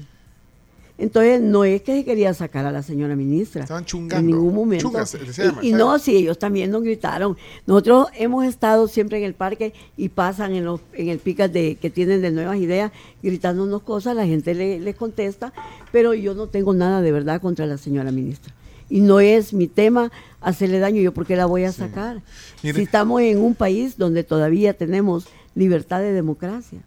[1.03, 3.63] Entonces no es que se quería sacar a la señora ministra.
[3.63, 4.19] Estaban chungando.
[4.19, 4.83] En ningún momento.
[4.87, 5.13] Chungas,
[5.61, 7.35] Y- y, no, sí, ellos también nos gritaron.
[7.67, 11.75] Nosotros hemos estado siempre en el parque y pasan en, los, en el picas de,
[11.75, 12.91] que tienen de nuevas ideas
[13.21, 15.51] gritándonos cosas, la gente le- les contesta,
[15.91, 18.53] pero yo no tengo nada de verdad contra la señora ministra.
[18.89, 22.21] Y no es mi tema hacerle daño, yo porque la voy a sacar.
[22.63, 22.77] Mire.
[22.77, 25.25] Si estamos en un país donde todavía tenemos
[25.55, 26.79] libertad de democracia.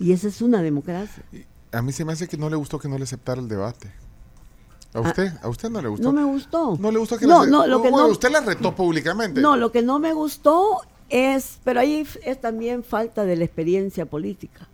[0.00, 1.22] Y esa es una democracia.
[1.72, 3.92] A mí se me hace que no le gustó que no le aceptara el debate.
[4.94, 5.32] ¿A Ah, usted?
[5.42, 6.12] ¿A usted no le gustó?
[6.12, 6.76] No me gustó.
[6.78, 9.40] No le gustó que no, la- no, lo que bueno, no, usted la retó públicamente.
[9.40, 14.04] No, lo que no me gustó es, pero ahí es también falta de la experiencia
[14.06, 14.68] política.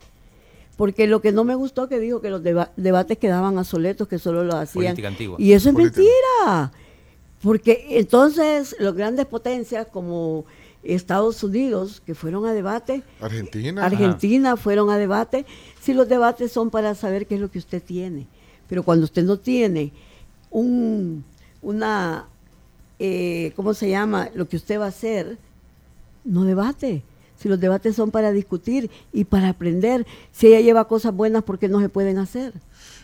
[0.77, 4.19] Porque lo que no me gustó que dijo que los deba- debates quedaban asoletos, que
[4.19, 4.85] solo lo hacían.
[4.87, 5.37] Política antigua.
[5.41, 6.01] Y eso es Política.
[6.01, 6.73] mentira.
[7.43, 10.45] Porque entonces las grandes potencias como
[10.95, 13.85] Estados Unidos, que fueron a debate, Argentina.
[13.85, 15.45] Argentina fueron a debate,
[15.81, 18.27] si los debates son para saber qué es lo que usted tiene.
[18.69, 19.93] Pero cuando usted no tiene
[20.51, 21.25] un,
[21.61, 22.27] una,
[22.99, 24.31] eh, ¿cómo se llama?
[24.35, 25.37] Lo que usted va a hacer,
[26.25, 27.03] no debate.
[27.39, 31.59] Si los debates son para discutir y para aprender, si ella lleva cosas buenas, ¿por
[31.59, 32.55] qué no se pueden hacer?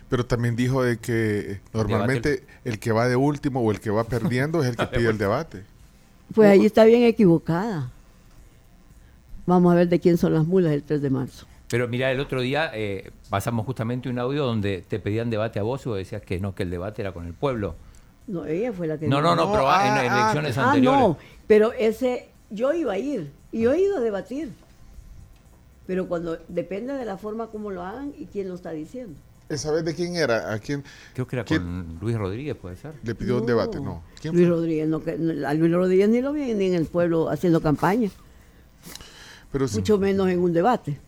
[0.09, 4.05] Pero también dijo de que normalmente el que va de último o el que va
[4.05, 5.65] perdiendo es el que pide el debate.
[6.35, 7.91] Pues ahí está bien equivocada.
[9.47, 11.47] Vamos a ver de quién son las mulas el 3 de marzo.
[11.69, 15.63] Pero mira, el otro día eh, pasamos justamente un audio donde te pedían debate a
[15.63, 17.75] vos y vos decías que no, que el debate era con el pueblo.
[18.27, 20.69] No, ella fue la que No, no, no, No, pero ah, en ah, elecciones Ah,
[20.69, 21.01] anteriores.
[21.01, 24.53] no, pero ese, yo iba a ir y yo he ido a debatir.
[25.87, 29.15] Pero cuando depende de la forma como lo hagan y quién lo está diciendo.
[29.49, 30.53] ¿Esa vez de quién era?
[30.53, 30.83] ¿A quién
[31.13, 31.61] Creo que era ¿Quién?
[31.63, 32.95] con Luis Rodríguez, puede ser.
[33.03, 33.79] le pidió un debate?
[33.79, 34.03] No.
[34.21, 34.57] ¿Quién Luis fue?
[34.57, 35.13] Rodríguez, no, que-
[35.47, 38.11] a Luis Rodríguez ni lo vi ni en el pueblo haciendo campaña,
[39.53, 40.99] Pero sí, mucho menos en un debate.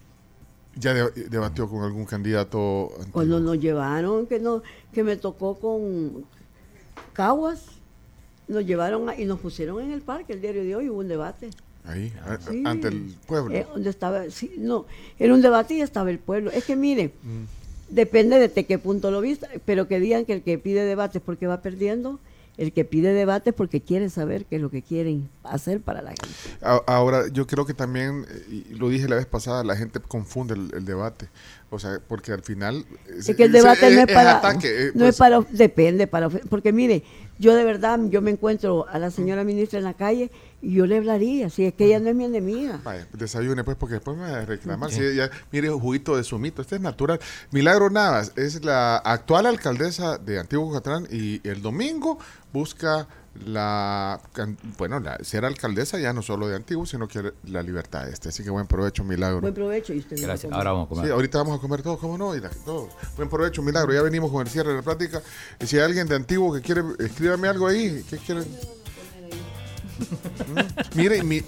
[0.77, 2.91] ya de- debatió con algún candidato.
[2.97, 3.13] antiguo.
[3.13, 4.63] Cuando nos llevaron, que no,
[4.93, 6.25] que me tocó con
[7.15, 7.65] Caguas,
[8.49, 11.09] nos llevaron a- y nos pusieron en el parque el diario de hoy, hubo un
[11.09, 11.49] debate.
[11.87, 12.63] Ahí, a- Sí.
[12.67, 13.55] ante el pueblo.
[13.55, 14.87] Eh, donde estaba, sí, no,
[15.19, 16.51] era un debate y estaba el pueblo.
[16.51, 17.45] Es que mire, Mm.
[17.89, 21.19] Depende de te qué punto lo viste, pero que digan que el que pide debate
[21.19, 22.19] es porque va perdiendo,
[22.57, 26.01] El que pide debate es porque quiere saber qué es lo que quieren hacer para
[26.01, 26.27] la gente.
[26.87, 30.55] Ahora, yo creo que también, eh, y lo dije la vez pasada, la gente confunde
[30.55, 31.29] el, el debate.
[31.69, 32.87] O sea, porque al final...
[33.19, 34.39] Es que el debate no es para...
[34.39, 35.41] ataque, eh, no pues, es para...
[35.51, 36.31] Depende, para...
[36.31, 37.03] Porque mire,
[37.39, 40.31] yo de verdad, yo me encuentro a la señora ministra en la calle
[40.63, 42.81] y yo le hablaría, si es que ella no es mi enemiga.
[42.83, 44.91] Vaya, desayune pues porque después me va a reclamar.
[44.91, 47.21] Si ya, mire, juguito de sumito, este es natural.
[47.51, 52.19] Milagro Navas es la actual alcaldesa de Antiguo Catrán y el domingo
[52.53, 53.07] busca
[53.45, 58.09] la, can- bueno, la, ser alcaldesa ya no solo de Antiguo, sino que la libertad
[58.09, 58.29] este.
[58.31, 59.41] Así que buen provecho, Milagro.
[59.41, 60.53] Buen provecho y usted Gracias.
[60.53, 61.13] Ahora vamos a Sí, comer.
[61.13, 62.35] ahorita vamos a comer todos, ¿cómo no?
[62.35, 62.91] Y la- todos.
[63.17, 63.93] Buen provecho, Milagro.
[63.93, 65.21] Ya venimos con el cierre de la plática.
[65.61, 68.05] Y si hay alguien de Antiguo que quiere, escríbame algo ahí.
[68.09, 68.45] ¿Qué quieren?
[70.49, 71.43] Mm, Mire, mi,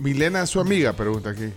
[0.00, 1.52] Milena es su amiga, pregunta aquí.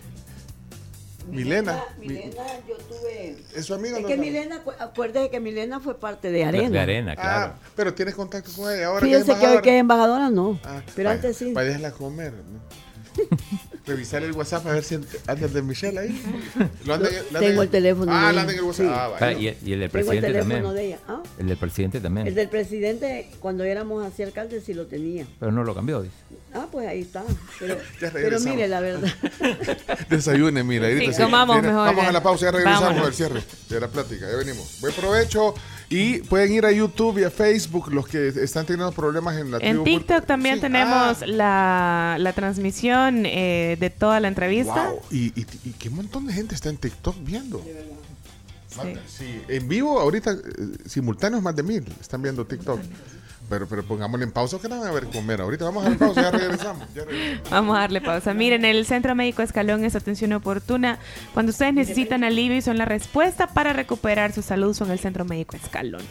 [1.30, 1.84] Milena.
[2.00, 3.38] Mi- Milena, yo tuve...
[3.56, 6.40] ¿Es su amiga Es no que es Milena, acu- acuérdese que Milena fue parte de
[6.40, 6.82] De Arena.
[6.82, 7.54] arena, Ah, claro.
[7.76, 9.02] pero tienes contacto con ella ahora.
[9.02, 9.62] Fíjense que hoy embajadora.
[9.62, 11.54] que es embajadora no, Ah, pero vaya, antes sí.
[11.98, 12.34] Comer.
[12.34, 12.60] ¿no?
[13.88, 16.22] Revisar el WhatsApp a ver si anda el de Michelle ahí.
[16.86, 18.42] ¿Lo anda en- lo anda Tengo en- el teléfono Ah, de lo ella.
[18.42, 18.86] anda en el WhatsApp.
[18.86, 18.92] Sí.
[18.92, 19.40] Ah, Espera, vaya.
[19.40, 20.76] y, el- y el del Tengo el presidente teléfono también.
[20.76, 21.00] de ella.
[21.08, 21.24] ¿Ah?
[21.38, 22.28] El del presidente también.
[22.28, 25.28] El del presidente, cuando éramos así alcaldes, sí lo tenía.
[25.40, 26.16] Pero no lo cambió, dice.
[26.54, 27.24] Ah, pues ahí está.
[27.60, 27.78] Pero,
[28.14, 29.14] pero mire, la verdad.
[30.10, 30.88] Desayune, mira.
[30.88, 32.10] ahorita Sí, comamos mejor Vamos ya.
[32.10, 33.08] a la pausa, ya regresamos Vámonos.
[33.08, 34.26] al cierre de la plática.
[34.32, 34.78] Ya venimos.
[34.82, 35.54] Buen provecho.
[35.90, 39.58] Y pueden ir a YouTube y a Facebook los que están teniendo problemas en la
[39.58, 39.84] En tribu.
[39.84, 44.90] TikTok también Sí, tenemos ah, la, la transmisión eh, de toda la entrevista.
[44.90, 45.00] wow.
[45.12, 47.64] Y, y, y qué montón de gente está en TikTok viendo.
[49.08, 50.38] Sí, en vivo, ahorita, eh,
[50.86, 52.80] simultáneos más de mil están viendo TikTok.
[53.50, 55.42] Pero, pero pongámosle en pausa que no van a ver comer.
[55.42, 56.88] Ahorita vamos a la pausa, ya regresamos.
[56.96, 57.50] Ya regresamos.
[57.50, 58.34] Vamos a darle pausa.
[58.34, 61.00] Miren, el Centro Médico Escalón es atención oportuna.
[61.34, 65.26] Cuando ustedes necesitan alivio y son la respuesta para recuperar su salud, son el Centro
[65.26, 66.02] Médico Escalón.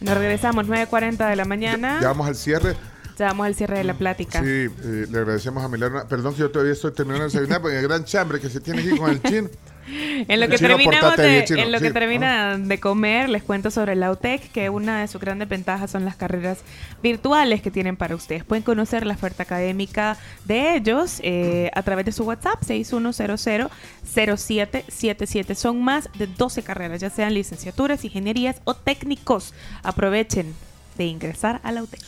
[0.00, 1.98] Nos regresamos 9.40 de la mañana.
[2.00, 2.76] Ya vamos al cierre.
[3.18, 4.40] Ya vamos al cierre de la plática.
[4.40, 6.06] Sí, eh, le agradecemos a Milena.
[6.08, 8.80] Perdón que yo todavía estoy terminando de desayunar, porque el gran chambre que se tiene
[8.80, 9.50] aquí con el chin.
[10.28, 14.10] En lo que terminamos de, en lo que termina de comer, les cuento sobre la
[14.10, 16.58] UTEC, que una de sus grandes ventajas son las carreras
[17.02, 18.44] virtuales que tienen para ustedes.
[18.44, 25.54] Pueden conocer la oferta académica de ellos eh, a través de su WhatsApp 6100-0777.
[25.54, 29.54] Son más de 12 carreras, ya sean licenciaturas, ingenierías o técnicos.
[29.82, 30.54] Aprovechen
[30.96, 32.00] de ingresar a la UTEC.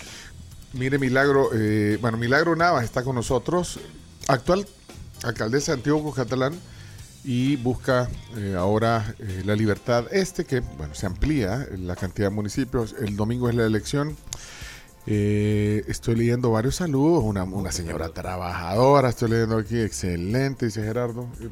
[0.73, 3.81] Mire, Milagro, eh, bueno, Milagro Navas está con nosotros,
[4.29, 4.67] actual
[5.23, 6.53] alcaldesa de Antiguo Catalán,
[7.27, 12.35] y busca eh, ahora eh, la libertad este, que, bueno, se amplía la cantidad de
[12.35, 12.95] municipios.
[13.01, 14.17] El domingo es la elección.
[15.09, 21.29] Eh, estoy leyendo varios saludos, una, una señora trabajadora, estoy leyendo aquí, excelente, dice Gerardo.
[21.41, 21.49] Eh,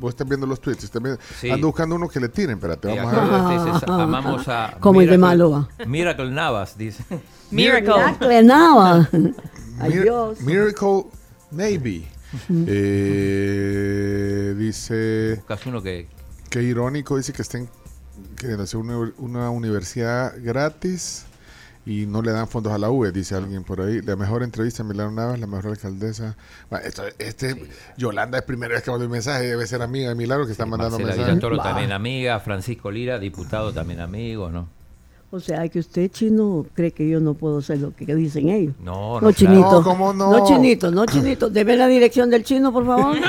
[0.00, 1.50] Vos estás viendo los tweets, estás viendo- Sí.
[1.50, 3.58] ando buscando uno que le tiren, espérate, vamos a ver.
[3.58, 4.76] este dice, amamos a.
[4.80, 5.68] Como el de Miracle- Málaga.
[5.86, 7.02] Miracle Navas, dice.
[7.50, 7.94] Miracle.
[7.96, 9.08] Miracle Nava.
[9.80, 10.40] Ay, Mir- Dios.
[10.40, 11.04] Miracle
[11.50, 12.06] Maybe.
[12.66, 16.06] Eh, dice, Buscas uno que.
[16.50, 17.68] qué irónico, dice que estén
[18.36, 21.24] queriendo hacer una, una universidad gratis
[21.84, 24.00] y no le dan fondos a la UE, dice alguien por ahí.
[24.02, 26.36] La mejor entrevista en Milano Navas, la mejor alcaldesa.
[26.68, 30.14] Bueno, esto- este, Yolanda es primera vez que manda un mensaje, debe ser amiga de
[30.16, 31.58] Milagro que está mandando Marcela mensajes.
[31.58, 31.64] Bah.
[31.64, 32.40] también amiga.
[32.40, 34.68] Francisco Lira, diputado también amigo, ¿no?
[35.32, 38.74] O sea, que usted chino cree que yo no puedo hacer lo que dicen ellos.
[38.82, 39.20] No, no.
[39.22, 39.70] No, chinito.
[39.72, 40.30] No, ¿cómo no?
[40.30, 41.50] No, chinito, no, chinito.
[41.50, 43.16] Deme la dirección del chino, por favor.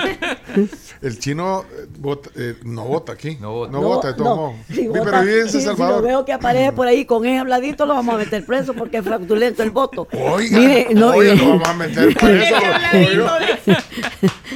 [1.01, 3.37] El chino eh, vota- eh, no vota aquí.
[3.39, 3.71] No vota.
[3.71, 4.55] No, vota, de todos modos.
[4.67, 6.03] si Sí, pero vive en si- lo Salvador.
[6.03, 9.03] veo que aparece por ahí con ese habladito, lo vamos a meter preso porque es
[9.03, 10.07] fraudulento el voto.
[10.13, 12.55] Oiga, Mire, no, oiga, eh, lo vamos a meter preso.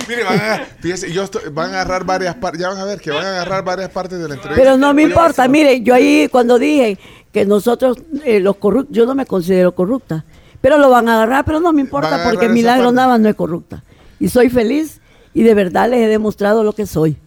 [0.07, 2.99] Mire, van a, fíjese, yo estoy- van a agarrar varias partes, ya van a ver
[2.99, 4.63] que van a agarrar varias partes de la entrevista.
[4.63, 6.97] Pero no me importa, mire, yo ahí cuando dije
[7.31, 10.25] que nosotros, eh, los corruptos, yo no me considero corrupta,
[10.59, 12.95] pero lo van a agarrar, pero no me importa porque Milagro parte.
[12.95, 13.83] Navas no es corrupta.
[14.19, 14.99] Y soy feliz
[15.33, 17.17] y de verdad les he demostrado lo que soy.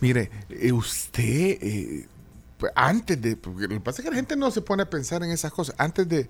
[0.00, 1.22] Mire, eh, usted,
[1.60, 2.08] eh,
[2.74, 5.22] antes de, porque lo que pasa es que la gente no se pone a pensar
[5.22, 6.28] en esas cosas, antes de,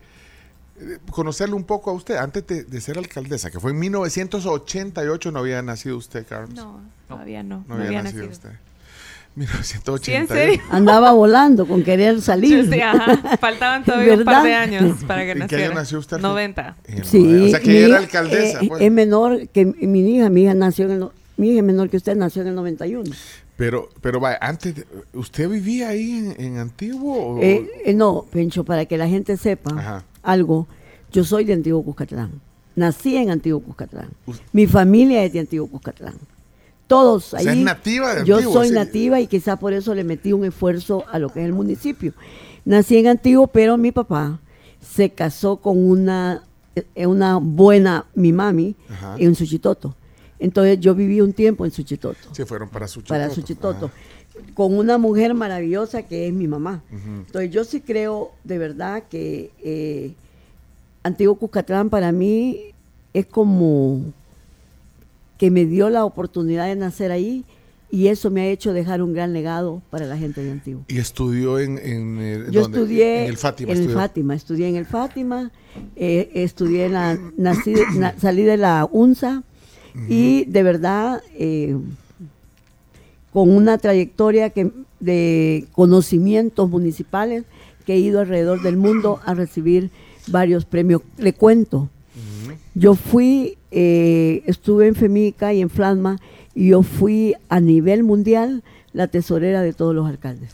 [0.79, 5.31] de conocerle un poco a usted, antes de, de ser alcaldesa, que fue en 1988,
[5.31, 6.55] no había nacido usted, Carlos.
[6.55, 7.59] No, todavía no.
[7.59, 8.51] No No, había, había nacido, nacido.
[8.51, 8.61] usted.
[9.37, 10.05] 1988.
[10.05, 10.61] ¿Sí, en serio?
[10.71, 12.69] Andaba volando con querer salir.
[12.71, 13.37] Sí, ajá.
[13.39, 15.65] Faltaban todavía un par de años para que ¿En qué naciera.
[15.67, 16.19] año nació usted?
[16.19, 16.77] 90.
[16.87, 18.61] En- Sí, o sea que mi era alcaldesa.
[18.63, 18.83] eh, pues.
[18.83, 22.17] Es menor que mi hija, mi hija nació en el, mi hija menor que usted,
[22.17, 23.11] nació en el 91.
[23.57, 27.37] Pero, pero vaya, antes, de- ¿usted vivía ahí en, en Antiguo?
[27.37, 30.05] o- Eh, eh, no, Pencho, para que la gente sepa Ajá.
[30.23, 30.67] algo,
[31.13, 32.33] yo soy de Antiguo Cuscatlán.
[32.77, 34.09] Nací en Antiguo Cuscatlán.
[34.27, 36.15] Us- Mi familia es de Antiguo Cuscatlán.
[36.91, 37.45] Todos O ahí.
[37.45, 38.75] sea, es nativa de Yo Antiguo, soy sí.
[38.75, 42.13] nativa y quizá por eso le metí un esfuerzo a lo que es el municipio.
[42.65, 44.41] Nací en Antiguo, pero mi papá
[44.81, 46.43] se casó con una,
[46.97, 49.15] eh, una buena, mi mami, Ajá.
[49.19, 49.95] en Suchitoto.
[50.41, 53.15] Entonces yo viví un tiempo en Suchitoto Se fueron para Suchitoto.
[53.15, 53.95] para Suchitoto, Ajá.
[54.55, 56.83] con una mujer maravillosa que es mi mamá.
[56.91, 60.13] Entonces yo sí creo de verdad que eh,
[61.05, 62.73] Antiguo Cuscatlán para mí
[63.15, 64.01] es como
[65.41, 67.45] que me dio la oportunidad de nacer ahí
[67.91, 70.85] y eso me ha hecho dejar un gran legado para la gente de Antiguo.
[70.87, 72.79] Y estudió en, en el, Yo ¿dónde?
[72.79, 73.73] estudié en el Fátima.
[73.73, 73.99] en el estudió.
[73.99, 75.51] Fátima, estudié en el Fátima,
[75.97, 79.43] eh, estudié en la, nací de- na- salí de la UNSA
[80.09, 81.75] y de verdad eh,
[83.33, 84.71] con una trayectoria que,
[85.01, 87.45] de conocimientos municipales
[87.87, 89.91] que he ido alrededor del mundo a recibir
[90.29, 91.03] varios premios.
[91.17, 91.89] Le cuento,
[92.75, 96.19] yo fui, eh, estuve en FEMICA y en FLASMA
[96.55, 100.53] y yo fui a nivel mundial la tesorera de todos los alcaldes.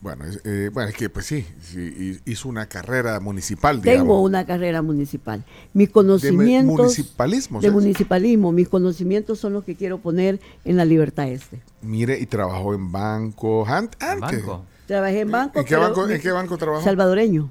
[0.00, 4.02] Bueno, es, eh, bueno, es que pues sí, sí, hi- hizo una carrera municipal, digamos.
[4.02, 5.42] Tengo una carrera municipal.
[5.72, 7.60] Mis De conocimientos municipalismo.
[7.62, 7.72] de ¿sí?
[7.72, 11.62] municipalismo, mis conocimientos son los que quiero poner en la Libertad Este.
[11.80, 14.44] Mire, y trabajó en bancos an- antes.
[14.44, 14.64] Banco.
[14.86, 15.58] Trabajé en banco.
[15.60, 16.84] ¿En qué banco, en qué banco trabajó?
[16.84, 17.48] Salvadoreño.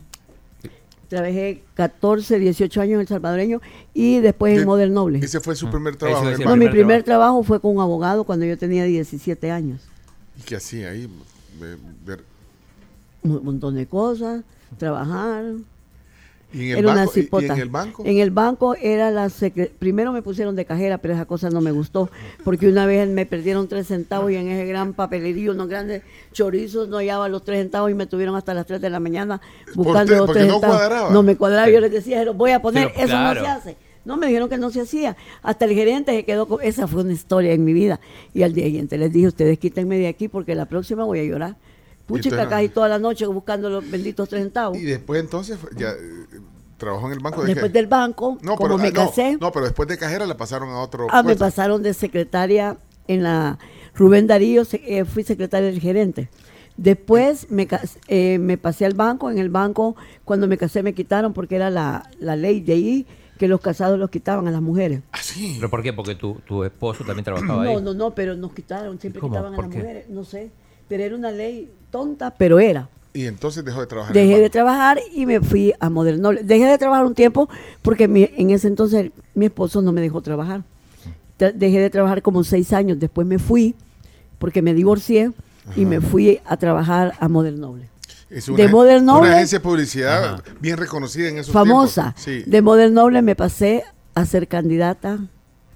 [1.14, 3.61] Trabajé 14, 18 años en el salvadoreño
[3.93, 5.20] y después ¿Qué- en Modern Noble.
[5.20, 6.24] Ese fue su Ah, primer trabajo.
[6.24, 6.39] No, banco.
[6.39, 9.82] mi primer primer trabajo fue con un abogado cuando yo tenía 17 años.
[10.39, 11.07] ¿Y qué hacía ahí?
[11.61, 12.24] Ve- ver-
[13.22, 14.43] Un montón de cosas,
[14.80, 15.43] trabajar.
[16.54, 17.12] ¿Y en el Era una banco?
[17.16, 17.54] ¿Y- y cipota.
[17.54, 18.04] en el banco?
[18.06, 21.62] En el banco era la secre- Primero me pusieron de cajera, pero esa cosa no
[21.62, 22.10] me gustó.
[22.43, 26.88] Porque una vez me perdieron tres centavos y en ese gran papelerío, unos grandes chorizos,
[26.89, 29.41] no hallaba los tres centavos y me tuvieron hasta las 3 de la mañana
[29.76, 30.18] buscando qué?
[30.20, 30.78] los tres no centavos.
[30.78, 31.10] cuadraba.
[31.12, 31.70] No me cuadraba.
[31.70, 33.39] Yo les decía, "Pero voy a poner, Pero, eso claro.
[33.41, 33.78] no se hace.
[34.06, 35.16] No, me dijeron que no se hacía.
[35.43, 36.62] Hasta el gerente se quedó con...
[36.62, 38.01] Esa fue una historia en mi vida.
[38.34, 41.24] Y al día siguiente les dije, ustedes quítenme de aquí porque la próxima voy a
[41.24, 41.56] llorar.
[42.06, 44.78] Puchica, casi toda la noche buscando los benditos tres centavos.
[44.78, 45.93] Y después entonces ya
[46.78, 47.41] trabajó en el banco.
[47.41, 47.78] ¿de Después qué?
[47.80, 49.38] del banco, No, como pero, me ah, no, casé...
[49.39, 52.78] No, pero después de cajera la pasaron a otro Ah, me pasaron de secretaria
[53.08, 53.58] en la
[53.95, 56.30] Rubén Darío, se- eh, fui secretaria del gerente.
[56.76, 57.68] Después me,
[58.08, 59.95] eh, me pasé al banco, en el banco
[60.26, 63.97] cuando me casé me quitaron porque era la, la ley de ahí que los casados
[63.99, 65.01] los quitaban a las mujeres.
[65.12, 65.54] Ah, sí.
[65.58, 65.93] ¿Pero por qué?
[65.93, 67.74] Porque tu, tu esposo también trabajaba ahí.
[67.76, 69.34] No, no, no, pero nos quitaron, siempre ¿Cómo?
[69.34, 69.80] quitaban a ¿Por las qué?
[69.80, 70.51] mujeres, no sé.
[70.88, 72.90] Pero era una ley tonta, pero era.
[73.14, 74.14] Y entonces dejó de trabajar.
[74.14, 76.42] Dejé de trabajar y me fui a Modernoble.
[76.44, 77.48] Dejé de trabajar un tiempo
[77.84, 80.64] porque mi- en ese entonces mi esposo no me dejó trabajar.
[81.38, 83.00] Tra- Dejé de trabajar como seis años.
[83.00, 83.76] Después me fui
[84.40, 85.32] porque me divorcié
[85.76, 87.88] y me fui a trabajar a Modernoble.
[88.30, 90.44] Es de Modern Una Noble- agencia de publicidad Ajá.
[90.60, 92.14] bien reconocida en esos Famosa.
[92.16, 92.24] tiempos.
[92.24, 92.44] Sí.
[92.50, 93.84] De Modernoble me pasé
[94.16, 95.20] a ser candidata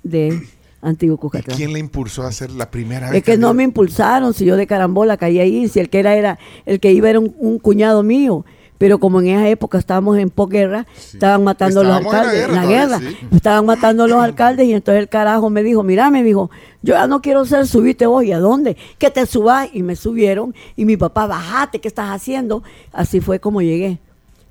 [0.01, 0.41] de
[0.81, 1.57] Antiguo ¿Y Cucatlán.
[1.57, 3.17] quién le impulsó a ser la primera vez?
[3.17, 6.15] Es que no me impulsaron, si yo de carambola caí ahí, si el que era
[6.15, 8.45] era el que iba era un, un cuñado mío,
[8.77, 12.19] pero como en esa época estábamos en posguerra, estaban matando a los Estábamos en la
[12.19, 13.35] alcaldes, guerra en la guerra, sí.
[13.35, 16.51] estaban matando a los alcaldes y entonces el carajo me dijo, mira, me dijo,
[16.83, 18.77] yo ya no quiero ser subiste vos, ¿y a dónde?
[18.99, 22.61] Que te subas y me subieron y mi papá, bajate, ¿qué estás haciendo?
[22.91, 23.97] Así fue como llegué.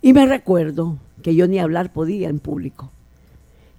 [0.03, 2.91] Y me recuerdo que yo ni hablar podía en público.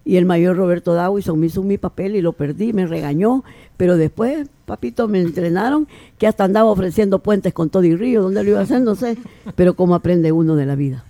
[0.08, 3.44] Y el mayor Roberto Dawison me hizo mi papel y lo perdí, me regañó,
[3.76, 5.86] pero después, papito, me entrenaron
[6.18, 8.82] que hasta andaba ofreciendo puentes con todo y río, ¿dónde lo iba a hacer?
[8.82, 9.18] No sé,
[9.56, 11.04] pero cómo aprende uno de la vida.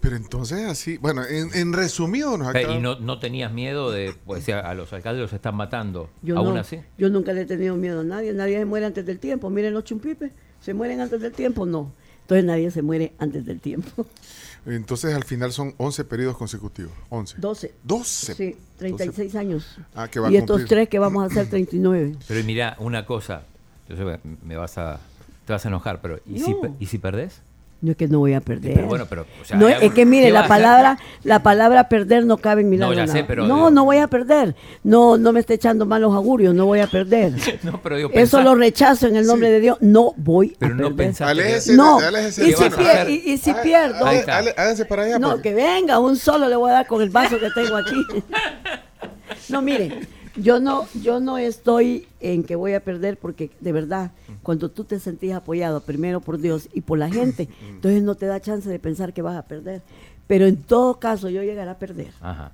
[0.00, 4.12] Pero entonces así, bueno, en, en resumido nos acaba- ¿Y no, no tenías miedo de,
[4.26, 6.10] pues, a, a los alcaldes los están matando?
[6.22, 6.78] Yo, ¿Aún no, así?
[6.98, 9.48] yo nunca le he tenido miedo a nadie, nadie se muere antes del tiempo.
[9.48, 11.64] Miren los chumpipes, ¿se mueren antes del tiempo?
[11.64, 11.90] No.
[12.22, 14.04] Entonces nadie se muere antes del tiempo.
[14.64, 16.92] Entonces al final son 11 periodos consecutivos.
[17.08, 17.36] 11.
[17.38, 17.74] 12.
[17.82, 18.34] 12.
[18.34, 19.76] Sí, 36 años.
[19.94, 20.68] Ah, que va a y estos cumplir.
[20.68, 22.16] tres que vamos a hacer 39.
[22.28, 23.42] Pero mira, una cosa,
[23.88, 25.00] yo sé que me vas a,
[25.46, 26.60] te vas a enojar, pero ¿y, si, No.
[26.60, 27.40] pe- ¿y si perdés?
[27.82, 28.74] No es que no voy a perder.
[28.74, 31.88] Pero bueno, pero, o sea, no, hay es que mire, ¿qué la palabra, la palabra
[31.88, 33.06] perder no cabe en mi No, lado.
[33.06, 34.54] ya sé, pero no, digo- no voy a perder.
[34.84, 37.32] No, no me esté echando malos augurios, no voy a perder.
[37.64, 39.52] No, pero digo, Eso lo rechazo en el nombre Sí.
[39.54, 39.78] de Dios.
[39.80, 41.22] No voy Pero a no perder.
[41.24, 44.38] Aléjese, No, aléjese y si, pier- y- y si Ah, pierdo, está.
[44.38, 45.18] há- Háganse para allá.
[45.18, 45.42] no, pues.
[45.42, 47.96] que venga, un solo le voy a dar con el vaso que tengo aquí.
[49.48, 50.00] No, mire,
[50.36, 54.12] yo no, yo no estoy en que voy a perder porque de verdad,
[54.42, 58.26] cuando tú te sentís apoyado primero por Dios y por la gente, entonces no te
[58.26, 59.82] da chance de pensar que vas a perder.
[60.26, 62.12] Pero en todo caso yo llegaré a perder.
[62.20, 62.52] Ajá.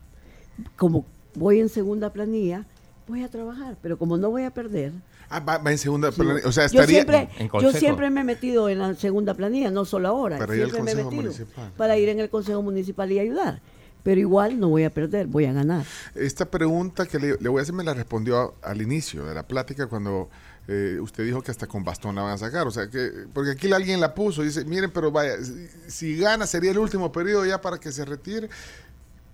[0.77, 1.05] Como
[1.35, 2.65] voy en segunda planilla,
[3.07, 4.93] voy a trabajar, pero como no voy a perder,
[5.31, 6.11] Ah, va, va en segunda.
[6.11, 6.23] Sí.
[6.23, 6.87] plane- O sea, yo estaría.
[7.05, 7.79] siempre, en yo consejo.
[7.79, 10.95] siempre me he metido en la segunda planilla, no solo ahora, Para ir al siempre
[10.95, 11.73] me he consejo metido municipal.
[11.77, 13.61] para ir en el consejo municipal y ayudar.
[14.09, 15.85] Pero igual no voy a perder, voy a ganar.
[16.15, 19.35] Esta pregunta que le, le voy a hacer me la respondió a- al inicio de
[19.35, 20.31] la plática cuando
[20.67, 22.67] eh, usted dijo que hasta con bastón la van a sacar.
[22.67, 26.17] O sea, que porque aquí alguien la puso y dice, miren, pero vaya, si, si
[26.17, 28.49] gana sería el último periodo ya para que se retire.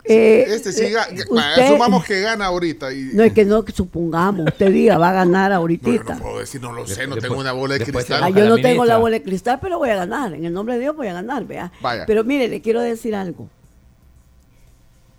[0.07, 0.97] Eh, este sí eh,
[1.31, 2.93] usted- asumamos que gana ahorita.
[2.93, 5.89] Y, No es que no que supongamos, usted diga, va a ganar no, ahorita.
[5.89, 8.25] yo no puedo decir, no lo sé, no Después- tengo una bola de cristal.
[8.25, 10.35] Ah, yo no tengo la bola de cristal, pero voy a ganar.
[10.35, 11.71] En el nombre de Dios voy a ganar, vea.
[11.81, 12.05] Vaya.
[12.07, 13.49] Pero mire, le quiero decir algo.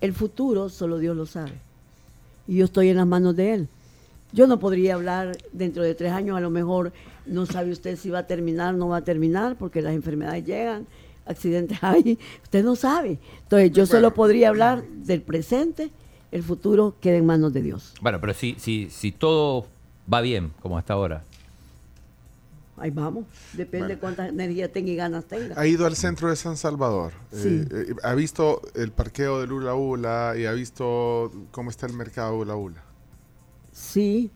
[0.06, 1.50] El futuro solo Dios lo sabe.
[2.46, 3.68] Y yo estoy en las manos de Él.
[4.32, 6.92] Yo no podría hablar dentro de tres años, a lo mejor
[7.26, 10.44] no sabe usted si va a terminar o no va a terminar, porque las enfermedades
[10.44, 10.86] llegan,
[11.26, 13.18] accidentes hay, usted no sabe.
[13.42, 15.90] Entonces yo solo podría hablar del presente,
[16.30, 17.92] el futuro queda en manos de Dios.
[18.00, 19.66] Bueno, pero si, si, si todo
[20.12, 21.24] va bien, como hasta ahora,
[22.78, 23.24] Ahí vamos,
[23.54, 24.00] depende Bueno.
[24.00, 25.58] cuánta energía tenga y ganas tenga.
[25.58, 27.12] Ha ido al centro de San Salvador.
[27.32, 27.64] Sí.
[27.70, 31.94] Eh, eh, ha visto el parqueo del Ula Ula y ha visto cómo está el
[31.94, 32.82] mercado Ula Ula.
[33.72, 34.30] Sí,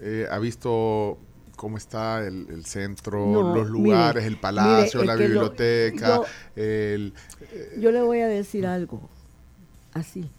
[0.00, 1.18] Eh, ha visto
[1.56, 6.06] cómo está el, el centro, No, los mire, lugares, el palacio, mire, la lo- biblioteca,
[6.16, 6.24] yo-
[6.54, 7.12] el,
[7.80, 9.08] Yo le voy a decir algo
[9.94, 10.30] así.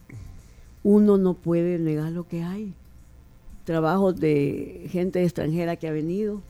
[0.84, 2.74] Uno no puede negar lo que hay.
[3.66, 6.42] Trabajos de gente extranjera que ha venido.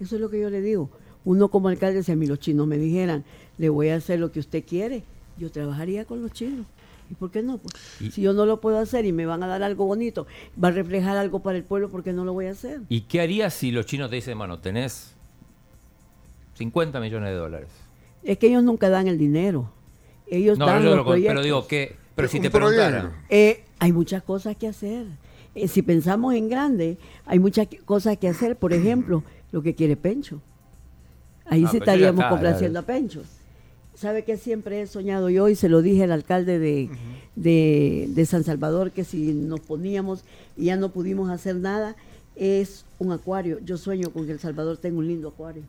[0.00, 0.90] Eso es lo que yo le digo.
[1.24, 3.24] Uno como alcalde, si a mí los chinos me dijeran,
[3.58, 5.02] le voy a hacer lo que usted quiere,
[5.36, 6.66] yo trabajaría con los chinos.
[7.10, 7.58] ¿Y por qué no?
[7.58, 10.26] Pues, Y- si yo no lo puedo hacer y me van a dar algo bonito,
[10.62, 12.82] va a reflejar algo para el pueblo, ¿por qué no lo voy a hacer?
[12.88, 15.14] ¿y qué harías si los chinos te dicen, bueno, tenés
[16.54, 17.68] 50 millones de dólares?
[18.22, 19.70] Es que ellos nunca dan el dinero.
[20.26, 22.76] Ellos No, dan yo los lo- pero digo que, pero si te proyecto.
[22.76, 25.06] preguntaran, Eh, hay muchas cosas que hacer.
[25.54, 28.56] Eh, si pensamos en grande, hay muchas cosas que hacer.
[28.56, 29.22] Por ejemplo,
[29.52, 30.40] lo que quiere Pencho.
[31.46, 33.22] Ahí Ah, sí pero ya estaríamos está, complaciendo a Pencho.
[33.94, 36.88] ¿Sabe que siempre he soñado yo y se lo dije al alcalde de,
[37.34, 40.22] de, de San Salvador que si nos poníamos
[40.56, 41.96] y ya no pudimos hacer nada,
[42.36, 43.58] es un acuario.
[43.64, 45.62] Yo sueño con que El Salvador tenga un lindo acuario.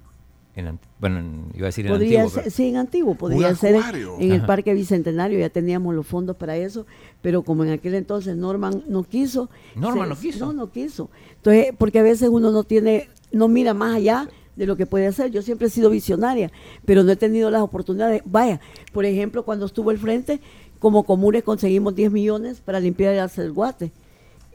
[0.56, 3.56] en bueno, en- iba a decir en Podría antiguo, ser, pero- sí, en antiguo, podría
[3.56, 4.16] ser en, acuario.
[4.20, 4.46] en el.
[4.46, 6.86] Parque Bicentenario, ya teníamos los fondos para eso,
[7.24, 9.50] pero como en aquel entonces Norman no quiso.
[9.76, 10.46] Norman no quiso.
[10.46, 11.10] No, no quiso.
[11.38, 15.08] Entonces, porque a veces uno no tiene, no mira más allá de lo que puede
[15.08, 15.32] hacer.
[15.32, 16.52] Yo siempre he sido visionaria,
[16.86, 18.22] pero no he tenido las oportunidades.
[18.26, 18.60] Vaya,
[18.94, 20.40] por ejemplo, cuando estuvo el frente,
[20.80, 23.92] como comunes conseguimos 10 millones para limpiar el Acelguate.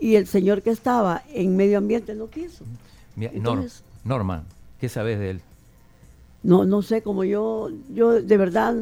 [0.01, 2.65] Y el señor que estaba en medio ambiente no quiso.
[3.17, 4.45] Mira, Nor- Entonces- Norman,
[4.81, 5.41] ¿qué sabes de él?
[6.43, 8.75] No, no sé, como yo, yo de verdad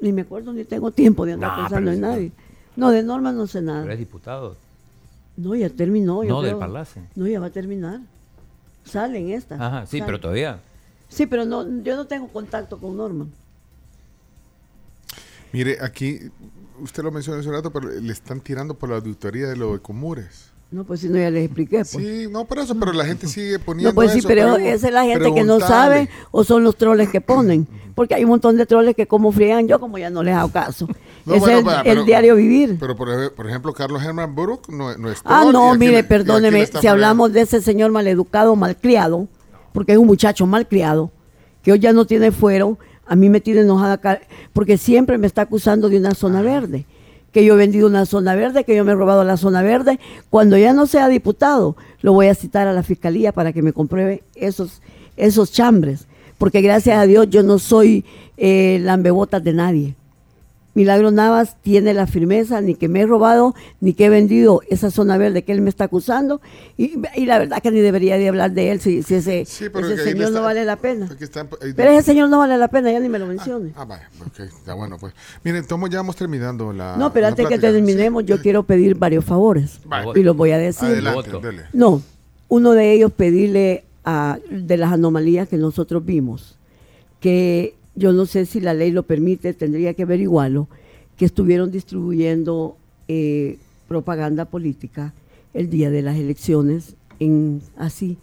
[0.00, 2.32] ni me acuerdo ni tengo tiempo de andar pensando pero en nadie.
[2.76, 3.92] No, de Norma no sé ¿Pero nada.
[3.92, 4.54] es diputado?
[5.36, 6.22] No, ya terminó.
[6.22, 6.60] yo No, del creo.
[6.60, 7.00] Parlace.
[7.16, 8.00] No, ya va a terminar.
[8.88, 9.54] Sale en esta.
[9.54, 10.60] Ajá, sí, pero todavía.
[11.08, 13.26] Sí, pero no, yo no tengo contacto con Norma.
[15.52, 16.20] Mire, aquí,
[16.80, 19.72] usted lo mencionó hace un rato, pero le están tirando por la auditoría de lo
[19.72, 20.50] de Comures.
[20.70, 21.76] No, pues si no, ya les expliqué.
[21.78, 21.88] Pues.
[21.88, 24.66] Sí, no, por eso, pero la gente sigue poniendo No, pues sí, eso, pero pregu-
[24.66, 27.66] esa es la gente que no sabe o son los troles que ponen.
[27.94, 30.50] Porque hay un montón de troles que como friegan, yo como ya no les hago
[30.52, 30.86] caso.
[31.24, 32.76] No, es bueno, el, va, el pero- diario vivir.
[32.78, 36.66] Pero, por, por ejemplo, Carlos Herman Buruk no, no es Ah, no, mire, le- perdóneme,
[36.66, 39.26] si hablamos de ese señor maleducado, malcriado,
[39.72, 41.10] porque es un muchacho malcriado,
[41.62, 44.20] que hoy ya no tiene fuero, a mí me tiene enojada,
[44.52, 46.84] porque siempre me está acusando de una zona verde,
[47.32, 49.98] que yo he vendido una zona verde, que yo me he robado la zona verde.
[50.30, 53.72] Cuando ya no sea diputado, lo voy a citar a la fiscalía para que me
[53.72, 54.80] compruebe esos,
[55.16, 56.06] esos chambres,
[56.38, 58.04] porque gracias a Dios yo no soy
[58.36, 59.94] eh, lambebotas de nadie.
[60.78, 64.92] Milagro Navas tiene la firmeza, ni que me he robado, ni que he vendido esa
[64.92, 66.40] zona verde que él me está acusando.
[66.76, 69.68] Y, y la verdad que ni debería de hablar de él si, si ese, Sí,
[69.72, 71.06] pero ese señor no vale la pena.
[71.10, 73.72] aquí está- ahí- Pero ese señor no vale la pena, ya ni me lo mencione.
[73.74, 75.14] Ah, vaya, ok, está bueno, pues.
[75.42, 76.96] Miren, Tomo, ya vamos terminando la.
[76.96, 79.80] no, pero la antes que terminemos, yo quiero pedir varios favores.
[79.84, 80.12] Vaya.
[80.14, 80.90] Y los voy a decir.
[80.90, 81.30] Adelante.
[81.72, 82.00] No,
[82.46, 86.56] uno de ellos pedirle a, de las anomalías que nosotros vimos,
[87.20, 90.68] que yo no sé si la ley lo permite, tendría que averiguarlo,
[91.16, 92.76] que estuvieron distribuyendo
[93.08, 95.12] eh, propaganda política
[95.54, 98.16] el día de las elecciones, en así.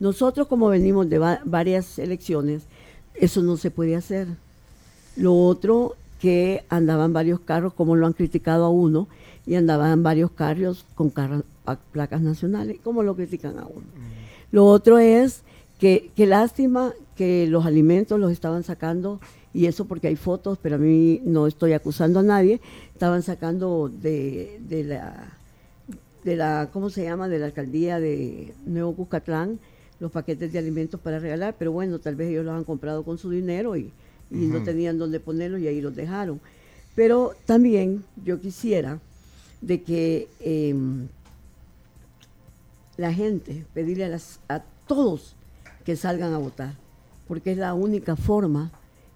[0.00, 2.62] Nosotros como venimos de va- varias elecciones,
[3.14, 4.26] eso no se puede hacer.
[5.16, 9.08] Lo otro, que andaban varios carros, como lo han criticado a uno,
[9.46, 11.42] y andaban varios carros con pa-
[11.92, 13.86] placas nacionales, como lo critican a uno.
[14.50, 15.42] Lo otro es
[15.82, 19.20] que, que lástima que los alimentos los estaban sacando,
[19.52, 22.60] y eso porque hay fotos, pero a mí no estoy acusando a nadie,
[22.92, 25.36] estaban sacando de, de la
[26.22, 29.58] de la, ¿cómo se llama?, de la alcaldía de Nuevo Cuscatlán,
[29.98, 33.18] los paquetes de alimentos para regalar, pero bueno, tal vez ellos los han comprado con
[33.18, 33.90] su dinero y,
[34.30, 36.40] y no tenían dónde ponerlos y ahí los dejaron.
[36.94, 39.00] Pero también yo quisiera
[39.60, 41.08] de que em,
[42.96, 45.34] la gente, pedirle a, las, a todos
[45.84, 46.74] que salgan a votar,
[47.28, 48.70] porque es la única forma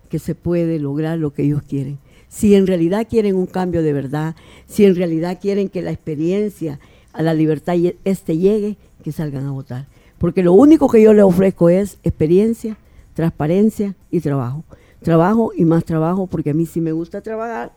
[0.08, 1.98] que se puede lograr lo que ellos quieren.
[2.28, 4.34] Si en realidad quieren un cambio de verdad,
[4.66, 6.78] si en realidad quieren que la experiencia
[7.12, 9.86] a la libertad este llegue, que salgan a votar.
[10.18, 12.76] Porque lo único que yo les ofrezco es experiencia,
[13.14, 14.64] transparencia y trabajo.
[15.02, 17.72] Trabajo y más trabajo, porque a mí sí me gusta trabajar.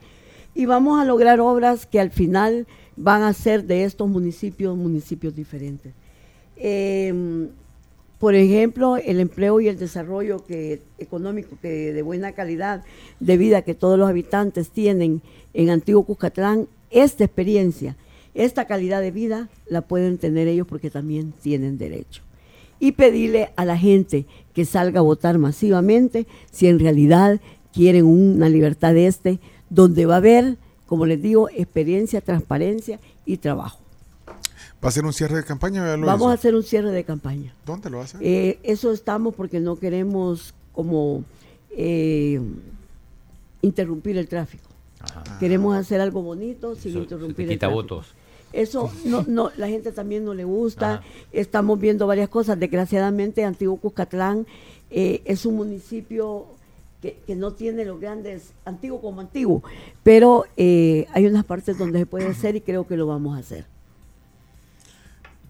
[0.56, 2.66] Y vamos a lograr obras que al final
[2.96, 5.94] van a ser de estos municipios municipios diferentes.
[6.58, 7.48] Em,
[8.20, 10.44] por ejemplo, el empleo y el desarrollo
[10.98, 12.84] económico que de buena calidad
[13.22, 15.22] de vida que todos los habitantes tienen
[15.54, 17.96] en Antiguo Cuscatlán, esta experiencia,
[18.34, 22.22] esta calidad de vida la pueden tener ellos porque también tienen derecho.
[22.78, 27.40] Y pedirle a la gente que salga a votar masivamente si en realidad
[27.74, 29.40] quieren una libertad de este,
[29.70, 30.58] donde va a haber,
[30.88, 33.80] como les digo, experiencia, transparencia y trabajo.
[34.84, 35.96] ¿Va a ser un cierre de campaña?
[35.98, 37.54] Vamos a hacer un cierre de campaña.
[37.66, 38.22] ¿Dónde lo hacer?
[38.24, 41.26] Eh, eso estamos porque no queremos como
[41.72, 42.40] eh,
[43.62, 44.64] interrumpir el tráfico.
[45.40, 47.76] Queremos hacer algo bonito sin interrumpir quita el tráfico.
[47.76, 48.08] votos.
[48.54, 51.02] Eso no, no, la gente también no le gusta.
[51.34, 52.58] Estamos viendo varias cosas.
[52.58, 54.48] Desgraciadamente, Antiguo Cuscatlán
[54.92, 56.46] eh, es un municipio
[57.02, 59.62] que, que, no tiene los grandes, antiguo como antiguo,
[60.04, 63.66] pero hay unas partes donde se puede hacer y creo que lo vamos a hacer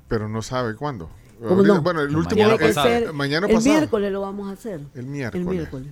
[0.10, 1.10] pero no sabe cuándo.
[1.40, 1.82] no?
[1.82, 3.14] Bueno, el último mañana, pasado.
[3.14, 4.82] mañana el miércoles lo vamos a hacer.
[4.94, 5.48] El miércoles.
[5.48, 5.88] El miércoles.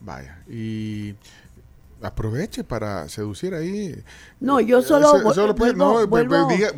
[0.00, 0.42] Vaya.
[0.48, 1.14] Y
[2.02, 4.02] aproveche para seducir ahí.
[4.40, 5.18] No, yo solo,
[5.74, 6.06] no,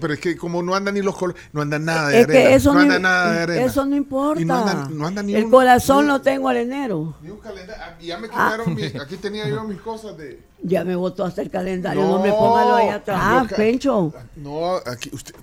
[0.00, 2.74] pero es que como no andan ni los colores, no anda nada de arena, eso
[2.74, 3.64] no, anda nada de arena.
[3.64, 4.88] Eso no importa.
[4.90, 7.14] no anda, ni el corazón lo tengo al enero.
[7.22, 7.82] Ni un calendario.
[7.84, 9.02] Ah, ya me quitaron, ah.
[9.02, 10.42] aquí tenía yo mis cosas de...
[10.62, 13.18] Ya me votó hasta el calendario, no, me póngalo ahí atrás.
[13.20, 14.12] Ah, Pencho.
[14.36, 15.34] No, aquí usted,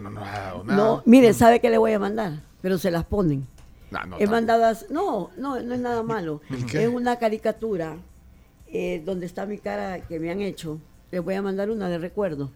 [0.00, 0.76] no nos ha dado nada.
[0.76, 2.42] No, mire, ¿sabe qué le voy a mandar?
[2.60, 3.46] Pero se las ponen.
[3.90, 6.40] No, He mandado a, no, no, no es nada malo.
[6.72, 7.96] Es una caricatura
[8.74, 10.80] eh, donde está mi cara que me han hecho.
[11.12, 12.50] Les voy a mandar una de recuerdo,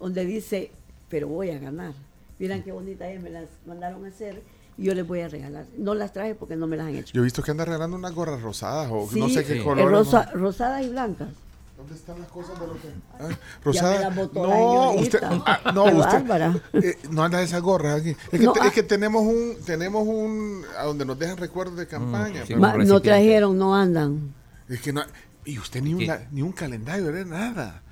[0.00, 0.72] donde dice,
[1.08, 1.94] pero voy a ganar.
[2.40, 4.42] Miren qué bonita es, me las mandaron a hacer
[4.76, 5.66] y yo les voy a regalar.
[5.78, 7.12] No las traje porque no me las han hecho.
[7.14, 9.88] Yo he visto que anda regalando unas gorras rosadas o no sé qué color.
[9.88, 11.28] Rosa, rosadas y blancas.
[11.76, 12.88] ¿Dónde están las cosas de lo que.?
[13.18, 13.28] Ah,
[13.64, 14.10] Rosada.
[14.10, 15.20] No, usted.
[15.22, 16.84] Ah, no, usted.
[16.84, 18.10] Eh, no anda esas gorras aquí.
[18.32, 19.56] Es que, no, es que tenemos un.
[19.64, 20.64] Tenemos un.
[20.76, 22.44] A donde nos dejan recuerdos de mm, campaña.
[22.48, 24.34] no trajeron, no andan.
[24.68, 25.02] Es que no.
[25.44, 27.82] Y usted ni, una, ni un calendario, era nada.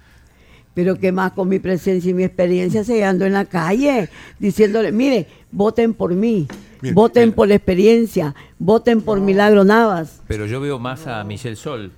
[0.75, 4.93] Pero que más con mi presencia y mi experiencia se ando en la calle diciéndole,
[4.93, 6.47] mire, voten por mí,
[6.93, 10.21] voten por la experiencia, voten por Milagro Navas.
[10.29, 11.91] Pero yo veo más a Michelle Sol.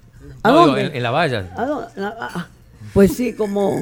[0.45, 1.53] En, la valla.
[1.57, 2.49] Ah,
[2.95, 3.79] pues sí, como...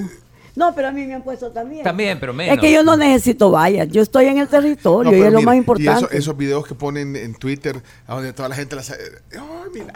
[0.59, 1.85] No, pero a mí me han puesto también.
[1.85, 2.57] También, pero menos.
[2.57, 5.55] Es que yo no necesito vallas, yo estoy en el territorio y es lo más
[5.55, 6.09] importante.
[6.13, 8.93] Y esos videos que ponen en Twitter, a donde toda la gente las,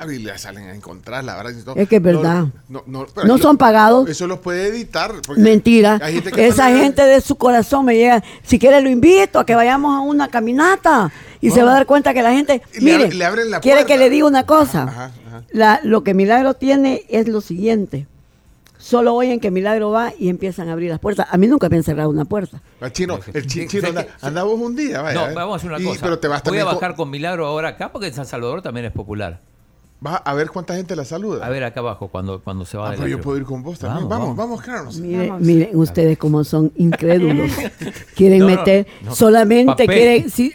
[0.08, 1.52] y la salen a encontrar, la verdad.
[1.74, 2.46] es que es verdad.
[2.68, 4.08] No, son pagados.
[4.08, 5.12] Eso los puede editar.
[5.36, 6.00] Mentira.
[6.36, 8.22] Esa gente de su corazón me llega.
[8.44, 11.10] Si quiere, lo invito a que vayamos a una caminata
[11.40, 12.62] y se va a dar cuenta que la gente.
[12.80, 13.10] Mire,
[13.60, 15.10] quiere que le diga una cosa.
[15.50, 18.06] La, lo que Milagro tiene es lo siguiente.
[18.82, 21.28] Solo oyen que Milagro va y empiezan a abrir las puertas.
[21.30, 22.60] A mí nunca me han cerrado una puerta.
[22.80, 23.88] El chino, el chino,
[24.20, 25.28] andamos un día, vaya.
[25.28, 26.42] No, vamos a hacer una cosa.
[26.42, 29.38] te Voy a bajar con Milagro ahora acá porque en San Salvador también es popular.
[30.04, 31.46] Va a ver cuánta gente la saluda.
[31.46, 34.08] A ver acá abajo cuando, cuando se va ah, yo puedo ir con vos también.
[34.08, 37.50] Vamos, vamos, vamos, miren ustedes cómo son incrédulos.
[38.16, 40.52] quieren meter, solamente quieren, si,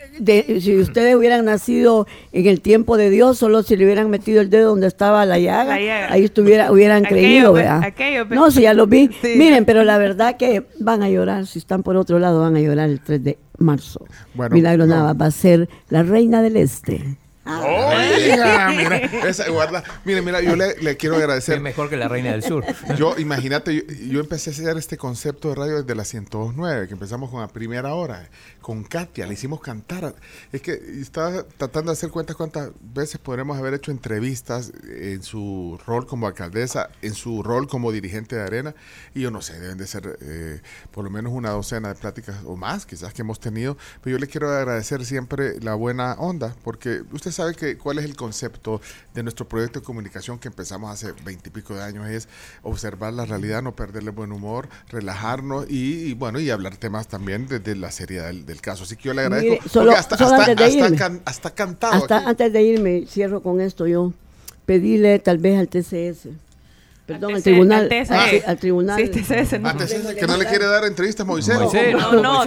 [0.59, 4.49] si ustedes hubieran nacido en el tiempo de Dios, solo si le hubieran metido el
[4.49, 7.93] dedo donde estaba la llaga, ahí estuviera, hubieran creído, ¿verdad?
[8.29, 9.09] no, si ya lo vi.
[9.23, 12.59] Miren, pero la verdad que van a llorar, si están por otro lado, van a
[12.59, 14.05] llorar el 3 de marzo.
[14.51, 17.17] Milagro Nava va a ser la reina del este.
[17.47, 19.83] Oiga, mira, esa, guarda.
[20.03, 21.55] Mire, mira, yo le, quiero agradecer.
[21.55, 22.65] Es mejor que la reina del sur.
[22.97, 27.29] Yo, imagínate, yo, empecé a hacer este concepto de radio desde la 102.9, que empezamos
[27.29, 28.27] con la primera hora,
[28.67, 30.13] con Katia, le hicimos cantar.
[30.51, 35.79] Es que estaba tratando de hacer cuentas cuántas veces podremos haber hecho entrevistas en su
[35.87, 38.75] rol como alcaldesa, en su rol como dirigente de Arena,
[39.15, 40.59] y yo no sé, deben de ser eh,
[40.91, 44.19] por lo menos una docena de pláticas o más, quizás que hemos tenido, pero yo
[44.19, 48.81] le quiero agradecer siempre la buena onda, porque usted sabe que cuál es el concepto
[49.13, 52.27] de nuestro proyecto de comunicación que empezamos hace veintipico de años, es
[52.63, 57.73] observar la realidad, no perderle buen humor, relajarnos y, bueno, y hablar temas también desde
[57.73, 58.83] la seriedad del, caso.
[58.83, 59.69] Así que yo le agradezco.
[59.69, 62.07] solo, hasta, antes de irme, hasta, cantado.
[62.09, 64.13] antes de irme, cierro con esto yo,
[64.65, 66.29] pedirle tal vez al TCS
[67.07, 67.89] Perdón, Al tribunal.
[68.45, 68.97] al tribunal.
[68.99, 69.21] Sí,
[69.61, 70.09] no.
[70.13, 71.57] Que no le quiere dar entrevistas a Moisés.
[71.57, 72.43] Moisés, No,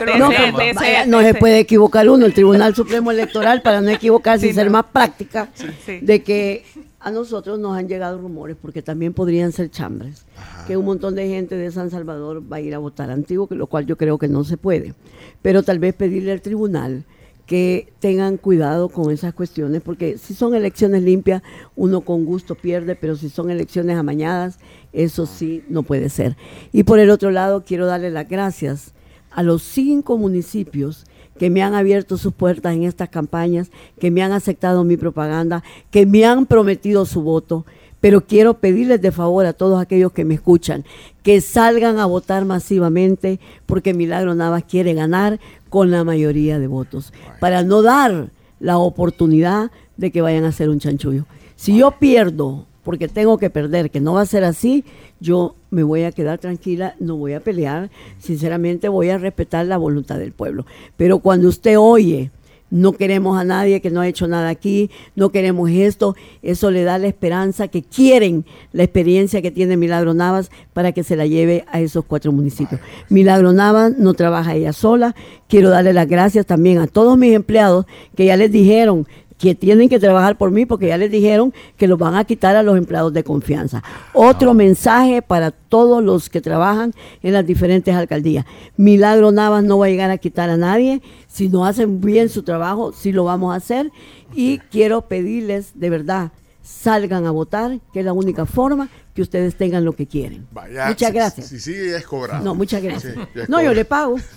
[1.07, 4.73] no, se puede equivocar uno, el Tribunal Supremo Electoral, para no equivocarse y ser no.
[4.73, 6.01] más práctica, sí.
[6.03, 6.67] de que
[7.01, 10.27] a nosotros nos han llegado rumores, porque también podrían ser chambres,
[10.67, 13.55] que un montón de gente de San Salvador va a ir a votar antiguo, que
[13.55, 14.95] lo cual yo creo que no se puede.
[15.43, 17.05] Pero tal vez pedirle al tribunal
[17.47, 21.43] que tengan cuidado con esas cuestiones, porque si son elecciones limpias,
[21.75, 24.61] uno con gusto pierde, pero si son elecciones amañadas,
[24.93, 26.37] eso sí no puede ser.
[26.71, 28.93] Y por el otro lado, quiero darle las gracias
[29.33, 31.07] a los cinco municipios
[31.41, 35.65] que me han abierto sus puertas en estas campañas, que me han aceptado mi propaganda,
[35.91, 37.65] que me han prometido su voto.
[38.01, 40.85] Pero quiero pedirles de favor a todos aquellos que me escuchan
[41.23, 45.39] que salgan a votar masivamente porque Milagro Navas quiere ganar
[45.69, 50.71] con la mayoría de votos para no dar la oportunidad de que vayan a hacer
[50.71, 51.27] un chanchullo.
[51.57, 54.85] Si yo pierdo porque tengo que perder, que no va a ser así,
[55.21, 59.77] yo me voy a quedar tranquila, no voy a pelear, sinceramente voy a respetar la
[59.77, 60.65] voluntad del pueblo.
[60.97, 62.31] Pero cuando usted oye,
[62.71, 66.85] no queremos a nadie que no ha hecho nada aquí, no queremos esto, eso le
[66.85, 71.27] da la esperanza que quieren la experiencia que tiene Milagro Navas para que se la
[71.27, 72.81] lleve a esos cuatro municipios.
[73.09, 75.15] Milagro Navas no trabaja ella sola,
[75.49, 79.07] quiero darle las gracias también a todos mis empleados que ya les dijeron
[79.41, 82.57] que tienen que trabajar por mí porque ya les dijeron que los van a quitar
[82.57, 83.83] a los empleados de confianza.
[84.13, 88.45] Otro mensaje para todos los que trabajan en las diferentes alcaldías.
[88.77, 91.01] Milagro Navas no va a llegar a quitar a nadie.
[91.27, 93.91] Si no hacen bien su trabajo, sí lo vamos a hacer.
[94.35, 96.33] Y quiero pedirles de verdad,
[96.71, 100.47] salgan a votar, que es la única forma que ustedes tengan lo que quieren.
[100.53, 101.47] Vaya, muchas si- gracias.
[101.49, 102.45] Si sigue, ya es cobrado.
[102.45, 103.15] No, muchas gracias.
[103.15, 104.17] Sí, no, yo le pago.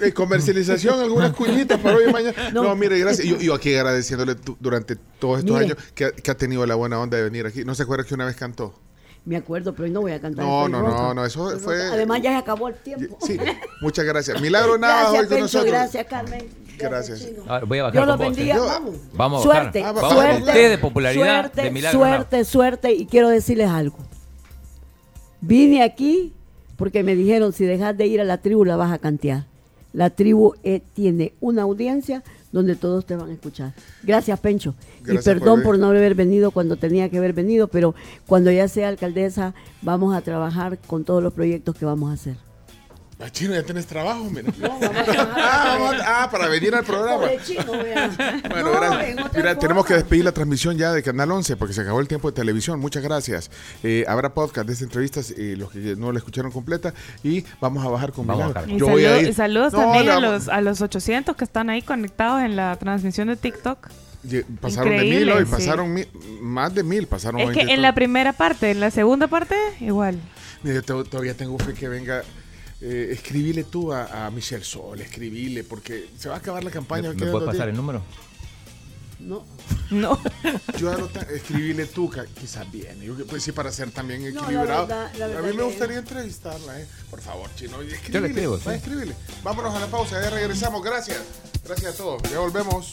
[0.00, 2.50] Eh, comercialización, algunas cuñitas para hoy y mañana.
[2.52, 2.76] No, No.
[2.76, 3.26] mire, gracias.
[3.26, 5.72] Yo, yo aquí agradeciéndole tu- durante todos estos Mire.
[5.72, 7.64] años que, ha- que ha tenido la buena onda de venir aquí.
[7.64, 8.74] ¿No se acuerda que una vez cantó?
[9.24, 10.44] Me acuerdo, pero hoy no voy a cantar.
[10.44, 11.82] No, no, no, no, eso fue-.
[11.82, 13.16] Además, ya se acabó el tiempo.
[13.26, 13.38] Sí,
[13.80, 14.40] muchas gracias.
[14.40, 15.70] Milagro Gracias, hoy con nosotros.
[15.70, 16.63] gracias, Carmen.
[16.78, 17.28] Gracias.
[17.46, 18.54] Ahora voy a bajar Dios con los bendiga.
[18.54, 18.58] ¿eh?
[18.58, 18.94] Yo- Vamos.
[19.14, 19.94] Vamos a suerte, bajar.
[19.96, 22.92] Ah, Vamos a suerte, usted de popularidad suerte, de Milagro suerte, suerte.
[22.92, 23.98] Y quiero decirles algo.
[25.40, 26.32] Vine aquí
[26.76, 29.44] porque me dijeron, si dejas de ir a la tribu, la vas a cantear.
[29.92, 33.72] La tribu eh, tiene una audiencia donde todos te van a escuchar.
[34.02, 34.74] Gracias, Pencho.
[35.02, 37.94] Gracias y perdón por por, no haber venido cuando tenía que haber venido, pero
[38.26, 42.36] cuando ya sea alcaldesa, vamos a trabajar con todos los proyectos que vamos a hacer.
[43.20, 44.52] Ah, Chino, ya tienes trabajo, mira.
[44.58, 45.28] No, trabajar.
[45.36, 47.26] Ah, vamos a- ah, para venir al programa.
[47.44, 47.64] Chino.
[47.66, 52.00] Bueno, No, Mira, tenemos que despedir la transmisión ya de Canal 11 porque se acabó
[52.00, 52.80] el tiempo de televisión.
[52.80, 53.50] Muchas gracias.
[53.82, 56.92] Eh, habrá podcast de esta entrevista, eh, los que no la escucharon completa,
[57.22, 58.70] y vamos a bajar con Vamos Milagro.
[58.74, 59.28] Y Yo voy a saludos, ir.
[59.28, 62.76] y saludos No, también a los, a los 800 que están ahí conectados en la
[62.76, 63.88] transmisión de TikTok.
[64.60, 65.50] Pasaron de Increíble, mil hoy, sí.
[65.52, 66.08] pasaron mil-
[66.40, 67.82] más de mil, pasaron Es que de en todo.
[67.82, 70.18] la primera parte, en la segunda parte, igual.
[70.62, 72.22] Mira, yo to- todavía tengo fe que venga.
[72.86, 77.08] Eh, escribile tú a, a Michelle Sol, escribile, porque se va a acabar la campaña.
[77.08, 78.02] ¿Me, me quedan puede dos pasar el número?
[79.20, 79.42] No.
[79.90, 80.20] No.
[80.78, 80.92] Yo
[81.34, 83.06] escribile tú, quizás viene.
[83.06, 84.86] Yo, pues sí, para ser también la equilibrado.
[84.86, 86.86] verdad- la a mí me gustaría entrevistarla, ¿eh?
[87.08, 88.28] Por favor, chino, y escríbile.
[88.28, 88.76] escribo, va, sí.
[88.76, 89.14] escríbile.
[89.42, 90.82] Vámonos a la pausa, ya regresamos.
[90.84, 91.22] Gracias.
[91.64, 92.22] Gracias a todos.
[92.30, 92.90] Ya volvemos.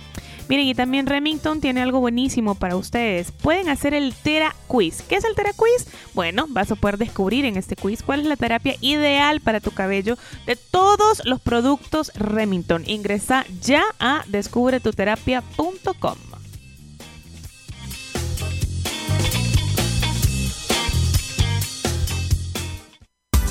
[0.48, 3.32] Miren, y también Remington tiene algo buenísimo para ustedes.
[3.32, 5.02] Pueden hacer el Tera Quiz.
[5.02, 5.86] ¿Qué es el Tera Quiz?
[6.14, 9.70] Bueno, vas a poder descubrir en este quiz cuál es la terapia ideal para tu
[9.70, 10.16] cabello
[10.46, 12.82] de todos los productos Remington.
[12.86, 16.18] Ingresa ya a descubretuterapia.com.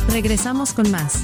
[0.09, 1.23] Regresamos con más.